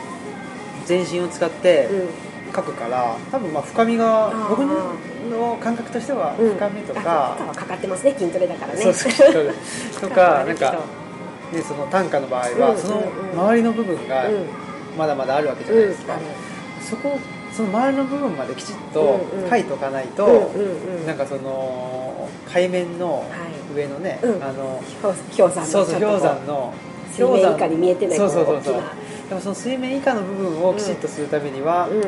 [0.84, 2.00] 全身を使ってうん。
[2.00, 2.08] うん
[2.54, 4.48] 書くから多分まあ深みがー。
[4.48, 6.54] 僕の感覚としてはうん。
[6.54, 8.80] 深みとあか、負荷はかかってますね筋トレだからね。
[8.80, 9.52] そうそう
[10.00, 10.70] とかなんか、
[11.52, 13.40] ね、その短歌の場合は、うんそのうん。
[13.40, 14.46] 周りの部分がうん。
[14.96, 16.20] まだまだあるわけじゃないですか、うん
[16.84, 17.18] そこ
[17.50, 19.50] その周りの部分まできちっとうんうん。
[19.50, 20.40] 書いとかないと、うんうん
[21.00, 21.06] うん。
[21.06, 24.42] なんかその海面のはい上のね、うん。
[24.42, 24.82] あの
[25.36, 26.72] 氷山のそうそう氷山の
[27.12, 28.74] 水面以下に見えてないそうそうそうそう。
[29.28, 32.02] でもその水面以下の部分をきちっとするためには、うん。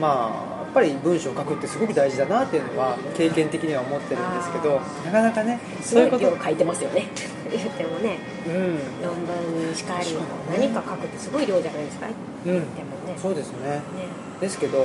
[0.00, 6.24] まあやっぱり文章を書くってすごく大事だなっていうのは経験的には思ってるんですけどなかなかねすそういうこと。
[6.24, 7.08] ごい量書いてますよね。
[7.50, 8.18] 言ってもね。
[8.46, 8.78] うん。
[9.04, 10.06] 論文にしかり
[10.50, 12.06] 何にか書くってすごい量じゃないですか。
[12.06, 12.52] うん。
[12.52, 12.64] でも
[13.06, 13.14] ね。
[13.18, 13.68] そうですね。
[13.68, 13.82] ね。
[14.40, 14.84] ですけど、う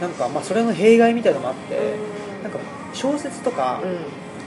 [0.00, 2.42] なんかまあそれの弊害みたいなのもあって、ん。
[2.44, 2.58] なんか
[2.94, 3.98] 小説とかうん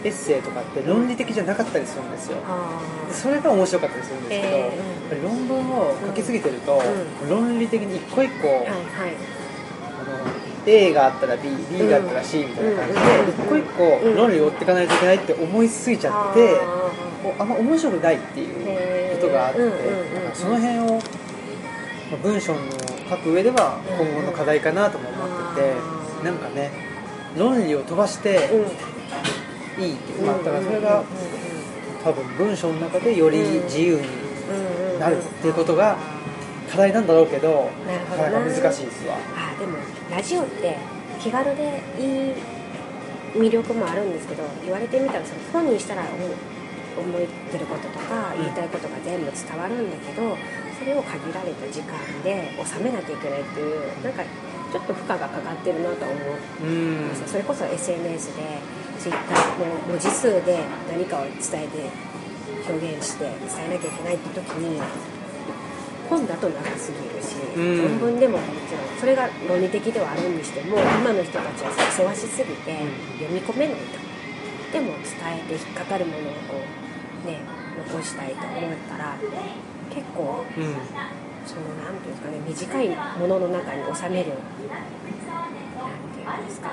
[0.03, 2.37] エッセイとかって論理的じゃなかったりするんですよ。
[2.47, 5.23] あでそれが面白かったりするんですけど、えー。
[5.23, 6.81] 論文を書きすぎてると、
[7.25, 8.75] う論理的に一個一個、あはいはい。
[9.99, 13.61] あの A があったら BB があったら C みたいな感じで、うん一個一
[14.13, 16.57] 個論理を追っていかないといけないって思いすぎちゃって、う
[17.37, 20.13] あんま面白くないっていうことがあって、うんうんうんうん。
[20.15, 22.59] だからその辺を、まあ文章の
[23.09, 26.69] 書く上では今後の課題かなとも思ってて、うんなんかね
[27.35, 28.90] 論理を飛ばしてーうん
[29.77, 31.03] いいっていう、まあ、だからそれが
[32.03, 35.97] 多分文章の中でより自由になるっていうことが
[36.69, 38.29] 課題なんだろうけどなるほどな。
[38.29, 39.15] なかなか難しいですわ。
[39.35, 39.77] あでも
[40.09, 40.77] ラジオって
[41.19, 42.33] 気軽でいい
[43.35, 46.09] 魅力もあるんですけど言われてみたらその本にしたら思
[47.17, 50.37] ってることとか言いたいことが全部伝わるんだけど
[50.77, 57.27] それを限られた時間で収めなきゃいけないっていうなんかちょっと負荷がかかってるなとは思ううん。
[57.27, 58.41] それこそ SNS で
[59.01, 60.61] Twitter の文字数で
[60.91, 61.89] 何かを伝えて
[62.69, 63.33] 表現して伝
[63.65, 64.79] えなきゃいけないって時に
[66.07, 67.99] 本だと長すぎるし、うん。
[67.99, 72.77] 論文でももちろんそれが論理的ではあるにしても今の人たちはせわしすぎて
[73.17, 73.97] 読み込めないと。
[74.71, 75.01] でも伝
[75.35, 76.61] えて引っかかるものをこ
[77.25, 77.39] うね
[77.89, 79.15] 残したいと思ったら
[79.89, 80.75] 結構うん。
[81.41, 84.93] そのなんていうんですかね短いものの中に収めるなん
[86.13, 86.69] ていうんですか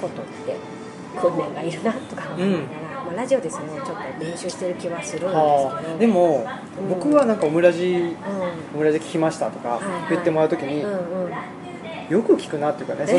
[0.00, 0.56] ことって
[1.20, 5.98] 訓練がいるなとか思いながら、まあ、ラジオでそれをちょっと練習してる気はするんですけど、はあ。
[5.98, 6.46] でも
[6.80, 6.88] うん。
[6.88, 8.12] 僕はなんかオムラジうん。
[8.74, 10.10] オムラジ聞きましたとかはいはい。
[10.10, 10.94] 言ってもらうときにうんう
[11.28, 11.30] ん。
[12.10, 13.12] よく聞くなっていうかねそ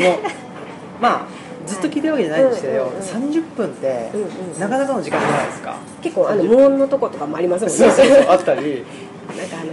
[1.00, 1.26] まあ
[1.66, 3.02] ずっと聞いてるわけじゃないんですけどうんうんうん。
[3.02, 5.76] 30分ってうんうんなかなかの時間じゃないですか。
[6.02, 7.76] 結構あの無音のとことかもありますもんね。
[7.76, 8.84] そうそうそうあったり。
[9.36, 9.70] なんかあの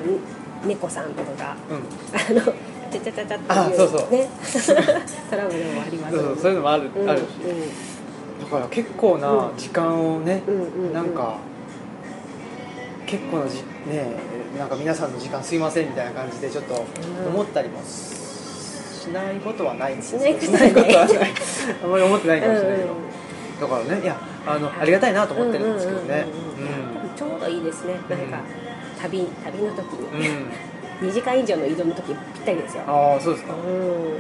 [0.68, 2.42] 猫さんとかがうん。
[2.42, 2.54] あの
[2.90, 4.12] ちゃちゃちゃちゃってあそうそう。
[4.12, 4.30] ね
[5.30, 7.10] トラブルもありますそうそうそういうのもあるうん。
[7.10, 7.24] あるし
[8.42, 11.38] だから結構な時間をねうんなんか
[13.06, 14.12] 結構なじね
[14.58, 17.34] なんか皆さんの時間すいませんみたいな感じでちょっとうん。
[17.34, 18.18] 思ったりもし
[19.08, 20.20] しないことはないんですよ。
[20.20, 20.74] しないことしはない。
[20.74, 21.32] ことはない
[21.84, 22.90] あんまり思ってないかもしれないけうん
[23.60, 26.26] ど、だからねいやあのありがたいなと思ってるんですけどね。
[27.16, 27.94] ちょうどいいですね。
[28.10, 28.40] なんか
[29.02, 30.28] 旅旅の時うん、に。
[30.28, 32.84] うん、 2時間以上の移動の時ぴったりですよ。
[32.86, 33.54] ああそうですか。
[33.54, 34.20] うん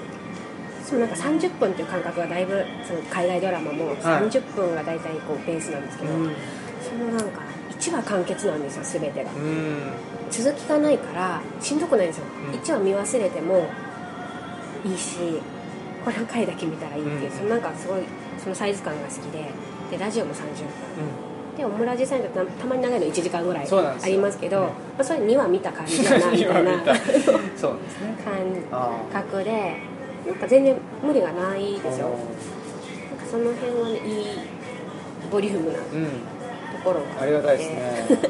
[0.88, 6.32] しかもなんか30分っていう感覚がだいぶその海外ドラマも30分が大体こうペースなんですけど、うん。
[6.82, 7.42] そのなんか
[7.78, 9.30] 1話完結なんですよ全てが。
[9.34, 9.92] うん。
[10.32, 12.58] 続きがないからしんどくないんですよ、うん。
[12.58, 13.68] 1話見忘れても
[14.86, 15.18] いいし
[16.06, 17.38] これの回だけ見たらいいっていう、うん。
[17.38, 18.04] そのなんかすごい
[18.42, 19.52] そのサイズ感が好きで
[19.92, 20.48] でラジオも30分。
[21.58, 24.64] でオムラジさんってたたまに長いの1時間ぐらいありますけどうん。
[24.68, 26.72] まあ、それ2話見た感じだなみたいな
[27.58, 28.16] そうですね。
[28.72, 32.10] あ覚でなんか全然無理がないあですよ。
[32.10, 34.26] なんかその辺はねいい
[35.32, 36.08] ボリュームなとうん。
[36.84, 38.06] ころがありがたいですね。
[38.08, 38.28] 本当に。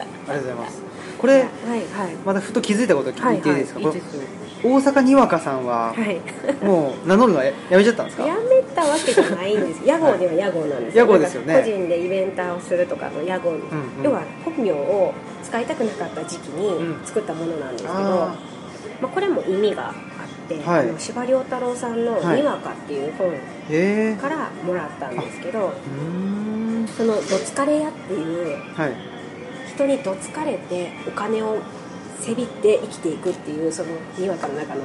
[0.00, 0.82] ありがとうございます。
[1.18, 1.76] これはいは
[2.10, 2.14] い。
[2.24, 4.02] またふと気づいたこと聞いていいですか、はいはい、
[4.64, 6.20] 大阪にわかさんははい。
[6.64, 8.26] もう名乗るのはややめちゃったんですか？
[8.26, 9.82] やめたわけじゃないんです。
[9.86, 11.54] 屋号では屋号なんです屋号ですよね。
[11.60, 13.60] 個人でイベンターをするとかの屋号、んうん。
[14.02, 15.12] 要は本名を
[15.44, 17.04] 使いたくなかった時期にうん。
[17.04, 18.34] 作ったものなんですけど、あ
[19.00, 19.94] まあ、これも意味があっ
[20.58, 20.88] て、はい。
[20.88, 22.40] あの司馬遼太郎さんの「はい。
[22.40, 23.30] にわか」っていう本
[24.18, 25.72] からもらったんですけど、
[26.96, 28.92] その「どつかれ屋」っていうはい。
[29.74, 31.56] 人にどつかれてお金を
[32.20, 33.88] せびって生きていくっていうその
[34.18, 34.82] にわかの中の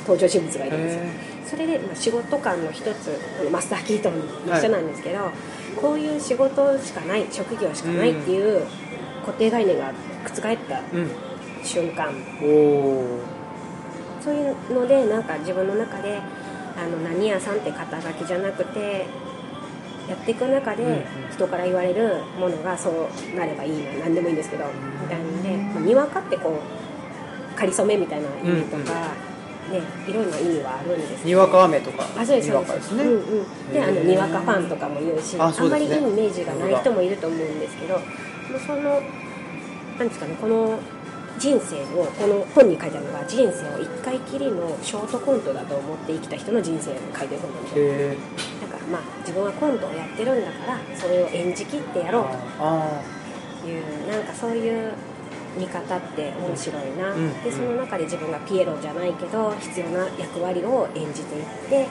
[0.00, 1.02] 登場人物がいるんですよ。
[1.02, 1.06] へ
[1.46, 3.18] それでまあ仕事観の一つ
[3.50, 5.30] マスター・キートンも一緒なんですけど、
[5.80, 8.64] こういう仕事しかない職業しかないっていう
[9.24, 9.92] 固定概念が
[10.24, 10.80] 覆った
[11.62, 12.12] 瞬間。
[12.42, 13.20] おお
[14.20, 16.20] そういうのでなんか自分の中で
[16.76, 19.06] あの何屋さんって肩書きじゃなくて
[20.08, 21.04] やっていく中でうんうん。
[21.30, 24.64] 人から言われるものがそうなればいいな何でもいいんですけど
[25.02, 28.94] みたいなんでまあにわかってこう仮初めみたいな意味とか、
[29.70, 31.28] ねいろんな意味はあるんですけど。
[31.28, 38.00] にわか雨とかあそうですにわかですね、うんうん、であのにわかファンとかも言うしあんまりいいイメージがない人もいると思うんですけど
[38.66, 39.00] その
[39.96, 40.78] なんですかねこの
[41.38, 47.84] 人生をこの本に書いてあるのが人生を一回きりのショートコントだと思って生きた人の人生を書いてる本なんですよ。
[47.84, 48.16] へ
[48.60, 52.24] なんかまあ、自分はコントをやってるんだからそれを演じきってやろう
[52.58, 53.02] あ
[53.62, 54.92] というなんかそういう
[55.56, 61.88] 見方って面白いな、うんでその中で自分がピエロじゃないけど必要な役割を演じていって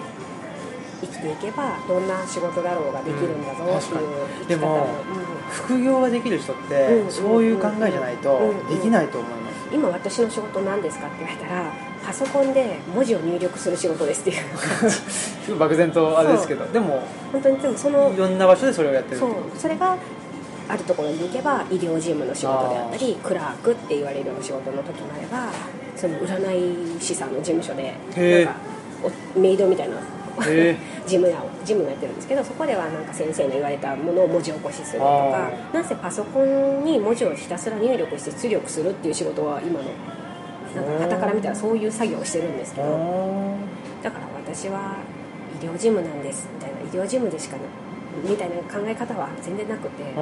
[1.02, 7.12] 生きていけばどんな仕事だろうができるんだぞうんっていう生きでも方を、うん副業ができる人って、うん。
[7.12, 8.67] そういう考えじゃないとうん。
[8.67, 11.73] できないと思います、今私の仕事何ですかって言われたら
[12.05, 14.33] パソコンで文字を入力する仕事ですってい
[15.53, 15.57] う。
[15.59, 19.31] 漠然とあれですけどでも本当にでもそのいろんな場所でそれをやってるそう。
[19.57, 19.97] それが
[20.69, 25.49] あるところに行けば医療事務の仕事であったりクラークって言われるような仕事の時もあれば
[25.95, 28.59] その占い師さんの事務所でなんか
[29.35, 29.95] おメイドみたいな
[30.47, 39.86] へ 事務やを事務をやってるんですけどそこではなんか先生の言われたものを文字起こしするとかあなんせパソコンに文字をひたすら入力して出力するっていう仕事は今の
[40.75, 42.88] なんか傍から見たらそういう作業をしてるんですけど
[44.03, 44.97] だから私は
[45.62, 47.58] 医療事務なんですみたいな医療事務でしか
[48.23, 50.13] みたいな考え方は全然なくて、うん。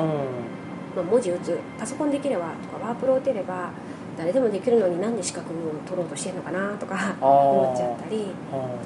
[0.96, 3.70] まあ、文字打つパソコンできればとかワープロ打てれば
[4.18, 5.54] 誰でもできるのになんで資格を
[5.86, 8.26] 取ろうとしてるのかなとか思っちゃったり、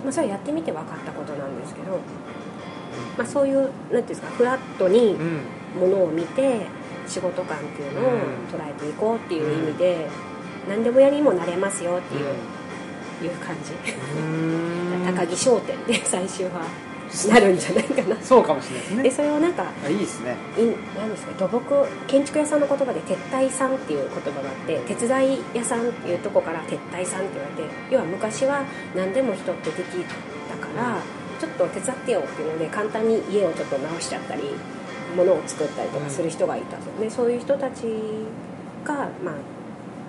[0.03, 1.97] まあ、それはやってみて分かったことなんですけど、
[3.17, 5.39] まあ、そういうなんていうんですかフラットにうん。
[5.79, 6.65] ものを見て
[7.07, 8.11] 仕事感っていうのを
[8.51, 10.07] 捉えていこうっていう意味で、
[10.67, 13.71] 何でもやりにもなれますよっていう,、いう感じ。
[14.19, 15.03] うん。
[15.15, 16.61] 高木商店で最終は。
[17.27, 18.15] なるんじゃないかな。
[18.21, 20.33] そうかもしれないですでねそれをなんかあいいですね。
[20.57, 20.63] い
[20.97, 28.63] なんですか土木建築屋さんの言葉で撤退さんっていう言葉があって手伝い屋さんっていうとこから撤退さんって言われて要は昔は
[28.95, 29.97] 何でも人ってでき
[30.49, 30.99] たから
[31.41, 34.43] ちょっと手伝ってよっていうので簡単に家をちょっと直しちゃったり
[35.17, 37.01] 物を作ったりとかする人がいたと。
[37.01, 37.81] でそういう人たち
[38.85, 39.35] が、まあ、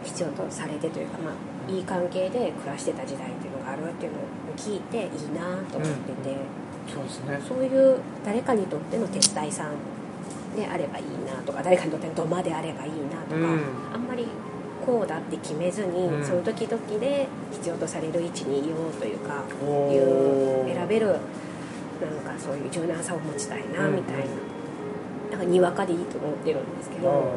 [0.05, 4.23] 必要とされてというか、まあ、いい関係で暮らしてた時代っていうのがあるっていうのを
[4.59, 6.37] 聞いていいなと思ってて。
[6.93, 7.41] そうですね。
[7.49, 9.73] そういう誰かにとっての手伝いさん
[10.55, 13.61] であればいいなとか誰かにとっての土間であればいいなとか、うん。
[13.95, 14.27] あんまり
[14.85, 16.25] こうだって決めずに、うん。
[16.25, 19.43] その時々で必要とされる位置にいようというか
[19.93, 23.97] いう選べるなんかそういう柔軟さを持ちたいなうん。
[23.97, 24.23] みたいな、
[25.31, 27.33] だからにわかでいいと思ってるんですけど、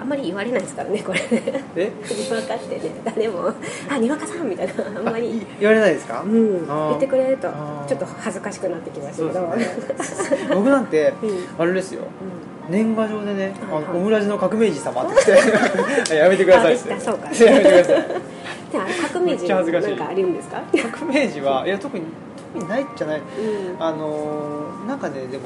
[0.00, 1.64] あんまり言われないですからねこれね。
[1.76, 1.90] え？
[2.30, 3.52] にわかってね誰も
[3.90, 4.72] 「あにわかさん」みたいな。
[4.96, 5.44] あんまり。
[5.60, 6.22] 言われないですか？
[6.24, 7.48] うん、言ってくれると
[7.88, 9.66] ちょっと恥ずかしくなってきましたけど、ね。
[10.54, 11.30] 僕なんて うん。
[11.58, 12.02] あれですよ。
[12.02, 12.37] うん
[12.68, 13.92] 年賀状でね「あはいはい。
[13.94, 15.24] のオムラジの革命児様」って来
[16.08, 17.00] て やめてくださいって。
[17.00, 17.26] そうか。
[17.26, 17.96] やめてください。
[18.72, 20.62] であれ革命児なんかあるんですか？
[21.00, 22.04] 革命児はいや特に
[22.52, 23.20] 特にないじゃない。
[23.20, 23.82] うん。
[23.82, 25.44] あのーなんかねでも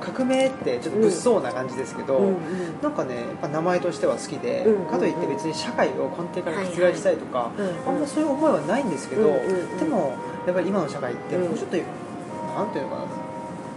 [0.00, 2.36] 革命ってちょっと物騒な感じですけど、うんうん。
[2.82, 7.72] なんかねやっぱ名前としては好きで、うんかといって別に社会を根底から覆したいとか、うんうん。
[7.96, 9.78] あんまそういう思いはないんですけど、うんうんうん。
[9.78, 10.12] でも
[10.46, 13.02] やっぱり今の社会ってうんもうちょっと、なんていうのかな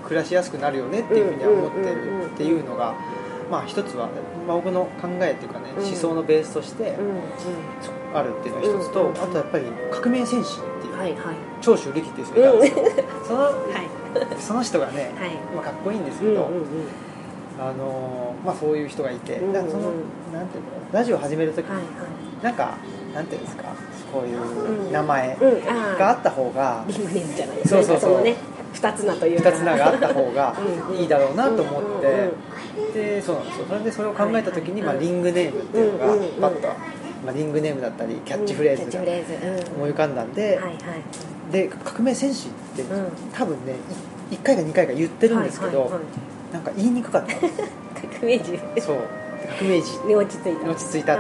[0.08, 2.96] 暮らしやすくなるよねっていうふうには思ってるっていうのが、
[3.52, 4.10] まあ一つは、
[4.48, 5.86] まあ、僕の考えっていうかね、うん。
[5.86, 7.22] 思想のベースとしてうんうん。
[8.14, 11.36] あるっていうのが一つと、うんうんあとやっぱり革命戦士っていう、はいはい。
[11.62, 14.42] 長州力っていう人がいたんですよ、そのはい。
[14.42, 15.32] その人がね、はい。
[15.56, 16.66] まあ、かっこいいんですけど、うんうんうん。
[17.60, 19.84] あのーまあ、そういう人がいて、うんうんだからその
[20.34, 22.44] なんていうのラジオ始めるときに、はい。
[22.44, 22.78] なんか
[23.14, 23.64] なんていうんですか
[24.14, 25.38] こういううん名前
[25.98, 28.22] があった方がリングネームじゃないですそうそうそう。
[28.22, 28.36] ね
[28.74, 29.52] 二つ名というか。
[29.52, 30.56] 二つ名があった方が
[30.98, 32.32] いいだろうなと思って。
[32.94, 33.66] でそうなんですよ。
[33.68, 36.06] それでそれを考えたときに、まあ、リングネームっていうのが
[36.50, 36.68] パッと、
[37.26, 39.02] まあ、リングネームだったりキャッチフレーズが
[39.76, 41.52] 思い浮かんだんで、はいはい。
[41.52, 43.12] で革命戦士ってうん。
[43.34, 43.76] 多分ね
[44.32, 46.00] 1回か2回か言ってるんですけど、
[46.52, 47.34] なんか言いにくかった。
[47.40, 48.60] 革命児。
[48.80, 48.98] そう。
[49.60, 49.98] 革命児。
[50.06, 50.70] に落ち着いた。
[50.70, 51.18] 落ち着いたっ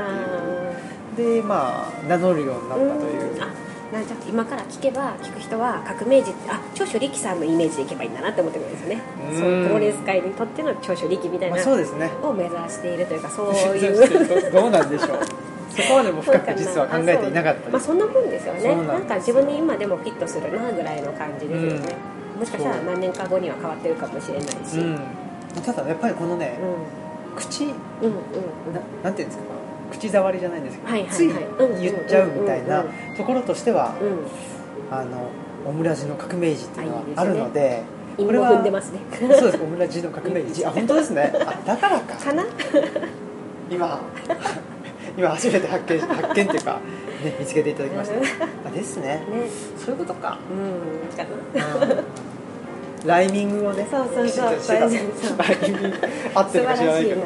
[1.16, 1.42] ていう。
[1.42, 4.08] でまあ名乗るようになったという、なん。
[4.08, 9.02] じゃ今から聞けば聞く人は革命児ってあ長州力さんのイメージでいけばいいんだなって思ってくるんですよね。
[9.32, 12.10] うんそういうプロレス界にとっての長州力みたいまな、あそうですね。
[12.24, 13.80] を目指しているというかそうい
[14.48, 15.20] うどどうなんでしょう
[15.70, 18.76] そこまでも深く実は考えていなかったまあ、そんなもんですよね。
[18.88, 21.96] なんか自分に今でもフィットするなぐらいの感じですよね、
[22.40, 25.00] もしかしたら何年か後には変わってるかもしれないし、うん
[25.66, 29.57] ただやっぱりこのね、う口なん、うんうんうんなんていうんですか
[29.92, 31.16] 口触りじゃないんですけど、はいはいはい。
[31.16, 31.30] つい
[31.82, 32.84] 言っちゃうみたいな
[33.16, 34.96] ところとしては、うん。
[34.96, 35.30] あの
[35.66, 37.34] オムラジの革命児っていうのはああいいですね。
[37.34, 37.84] るので
[38.18, 39.00] 韻も踏んでますね。
[39.12, 40.66] そうですオムラジの革命児。
[40.66, 41.34] あ本当ですね。
[41.46, 42.16] あだからか。
[42.16, 42.46] かな？
[43.70, 44.00] 今
[45.18, 46.80] 今初めて発見発見っていうか、
[47.22, 48.16] ね、見つけていただきました。
[48.70, 49.04] あですね。
[49.04, 49.24] ね。
[49.78, 50.40] そういうことか。
[50.50, 52.04] うんかな。
[53.06, 54.80] ライミングをねそうそうそう。
[54.80, 55.98] ライミング
[56.34, 57.22] 合ってるか知らないけど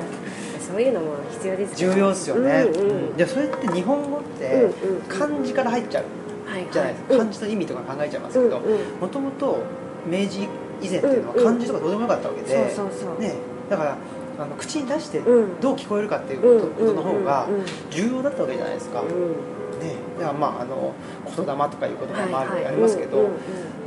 [0.71, 3.17] そういうのも必要ですよ重要ですよね、うんうん。
[3.17, 4.69] でそれって日本語って
[5.09, 6.05] 漢字から入っちゃう
[6.49, 9.57] はいじゃないですか、漢字の意味とか考えちゃいますけどもともと
[10.05, 10.47] 明治
[10.81, 13.35] 以前っていうのは漢字とかどうでもよかったわけで、ね、
[13.69, 13.97] だから
[14.39, 15.59] あの口に出してうん。
[15.59, 17.47] どう聞こえるかっていううんことの方が
[17.89, 19.09] 重要だったわけじゃないですか、うん。
[19.09, 20.93] ね、だからまああの
[21.25, 23.29] 言霊とかいう言葉もありますけど、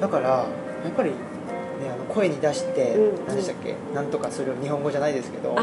[0.01, 0.47] だから
[0.85, 1.12] やっぱり、
[2.15, 3.27] 声に出して、うんうん。
[3.27, 3.75] 何でしたっけ？
[3.95, 5.62] なんとかする日本語じゃないですけどど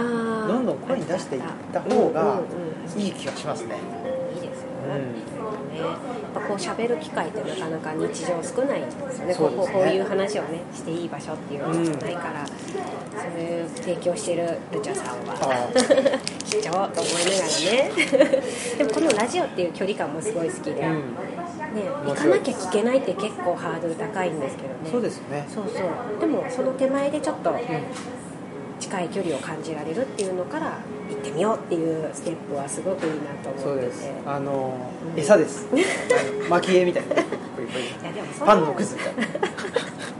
[0.59, 1.41] んどん声に出していっ
[1.71, 2.43] た方がうんうん
[2.95, 2.99] うん。
[3.01, 3.75] いい気がしますね、
[4.35, 5.13] いいですよ、うん。
[5.73, 9.25] ね、やっぱこう喋る機会ってなかなか日常少ないですよね。
[9.27, 9.35] ね。
[9.35, 15.69] こうこういう話をねしていい場所っていうのがないから、そういう提供してるルチャさんはあ
[16.43, 17.91] 貴重と思いながらね。
[18.77, 21.15] でもこのラジオっていう距離感もすごい好きで、ね、うん
[21.79, 24.75] 行かなきゃ聞けないって結構ハードル高いんですけどね。
[24.91, 25.45] そうですね。
[25.47, 26.19] そうそう。
[26.19, 27.53] でもその手前でちょっと
[28.79, 33.87] 近い距離を感じられるっていうのから行ってみようっていうステップはすごくいいなと思ってて。
[33.87, 34.11] です。
[34.25, 35.67] あの餌です。
[36.49, 37.15] 蒔絵みたいな。
[37.15, 37.17] い
[38.03, 38.53] やでもそんな。
[38.53, 39.47] パンのくずみたいな。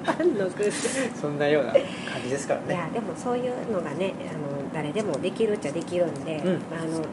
[0.14, 0.72] パンのくず
[1.20, 1.82] そんなような感
[2.24, 6.62] じですからいねやでもそういうのがねあの誰でもできるっちゃできるんで、うん。
[6.72, 7.06] あの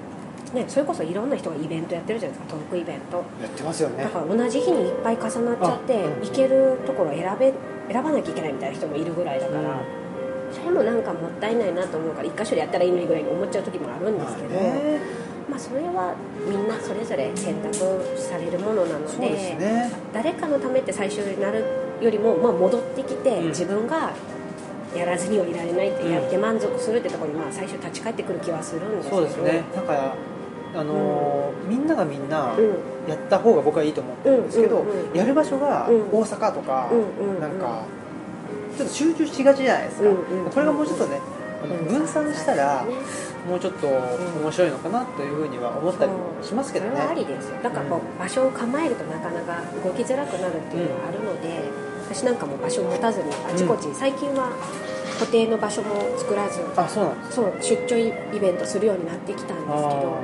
[0.53, 3.17] ね、それこそいろんな人がイベントやってるじゃないですかトークイベント。
[3.17, 4.05] やってますよね。
[4.05, 7.53] だから同じ日にいっぱい重なっちゃって、行けるところを選べ
[7.93, 9.81] 選ばなきゃいけないみたいな人もいるぐらいだから、
[10.53, 15.01] それもなんかもったいないなと思うから一箇所でやったらいいのにぐらいに思っちゃう時もあるんですけど、ね。
[15.49, 16.15] まあ、それは
[16.47, 17.73] みんなそれぞれ選択
[18.17, 19.91] されるものなのですね。
[20.13, 21.65] 誰かのためって最初になる
[22.01, 23.49] よりも、まあ、戻ってきて、うん。
[23.49, 24.13] 自分が
[24.95, 26.13] やらずにはいられないってうん。
[26.13, 29.17] やって満足するってところに、まあ、最初立ち返ってくる気はするんですけど。
[29.17, 29.65] そうですね。
[29.75, 30.15] だから
[30.75, 32.75] あのーみんながみんなうん。
[33.09, 36.01] やった方が僕はいいと思ってるんですけど、うんうんうんやる場所がうん。
[36.13, 37.41] 大阪とか、うんうんうん。
[37.41, 37.83] なんか
[38.77, 40.51] ちょっと集中しがちじゃないですか、うんうんうん。
[40.51, 41.21] これがもうちょっとね
[41.89, 42.93] 分散したらね。
[43.49, 47.57] もうちょっと面白いのかなというふうには思ったりもしますけどそれはありねですよ。
[47.63, 51.63] だからこう、場所を構えるとなかなか動きづらくなるっていうのがあるので、
[52.05, 54.51] 私なんかも場所を持たずにあちこち、最近は
[55.19, 57.97] 固定の場所も作らずあそうなんですそう出張
[58.37, 60.19] イベントするようになってきたんですけど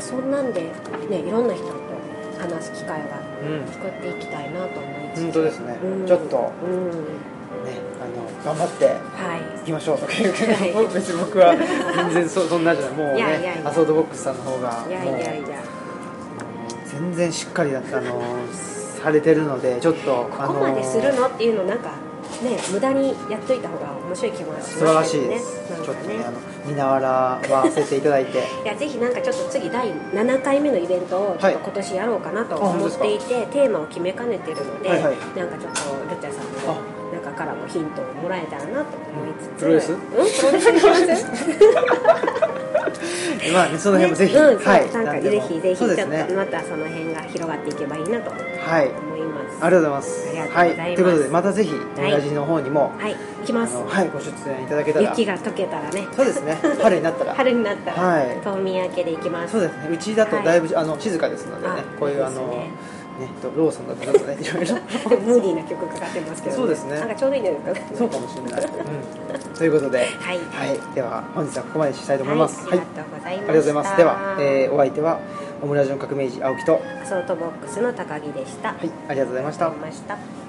[0.00, 0.62] そんなんで、
[1.10, 1.72] ね、いろんな人と
[2.38, 3.72] 話す機会はーうん。
[3.72, 5.22] 作っていきたいなと思いつつ。
[5.22, 6.06] 本当ですね、うん。
[6.06, 6.90] ちょっとねうん。
[8.02, 8.92] あの頑張っては
[9.56, 9.60] い。
[9.62, 10.72] いきましょうとか言うけど、はい。
[10.94, 12.94] 別に僕は全然そ そんなじゃない。
[12.94, 13.68] もうねいやいやいや。
[13.70, 15.46] アソードボックスさんの方がいやいやいや。
[16.86, 18.20] 全然しっかりだったあの
[19.02, 21.26] されてるのでちょっとここまでするのの？
[21.28, 21.90] っていうのなんか
[22.42, 25.40] ね無駄にやっといた方が面白い気もします素晴らしね。
[25.84, 28.38] ちょっとねあの見習わせていただいて。
[28.64, 35.16] いやぜひなんかちょっと次第7回目のイベントをちょっと今年やろうかなと思っていて、テーマを決めかねてるので、はいはい。
[35.36, 35.80] なんかちょっと
[36.10, 36.76] ルッチャさんの
[37.12, 39.60] 中からもヒントをもらえたらなと思いつつ。
[39.60, 39.92] プロレス？
[39.92, 39.98] うん。
[40.00, 40.70] プロレス？
[40.70, 41.24] にします
[43.52, 44.40] まあねその辺もぜひ、ね。
[44.40, 44.90] うん、はい。
[44.92, 48.90] なんかぜひぜひちょっとまたその辺が広がっていけばいいなと思はい
[49.60, 50.54] ありがとうございます。
[50.54, 52.12] はい、ということでまたぜひはい。
[52.12, 53.16] 親父の方にも、はい。
[53.40, 53.76] 行きます。
[53.76, 55.10] はいご出演いただけたら。
[55.10, 56.06] 雪が溶けたらね。
[56.12, 56.58] そうですね。
[56.82, 57.34] 春になったら。
[57.36, 58.40] 春になったら、はい。
[58.42, 59.52] 冬眠明けで行きます。
[59.52, 59.88] そうですね。
[59.92, 62.70] うちだとだいぶ、あの静かですのでねあこういうあのね。
[63.18, 66.98] ねとローソンだとちょっとねいろいろムーディーな曲かかってますけど、そうですね。
[66.98, 67.96] なんかちょうどいいんじゃないですか。
[67.98, 70.38] そうかもしれない、うん、ということで、はい。
[70.38, 72.66] はい、では本日はここまでにしたいと思います。
[72.66, 73.96] はい、ありがとうございました、ありがとうございます。
[73.96, 75.20] では、えーお相手は
[75.64, 80.43] オムラジオン革命児青木と、ソートボックスの高木でした、い、ありがとうございありがとうございました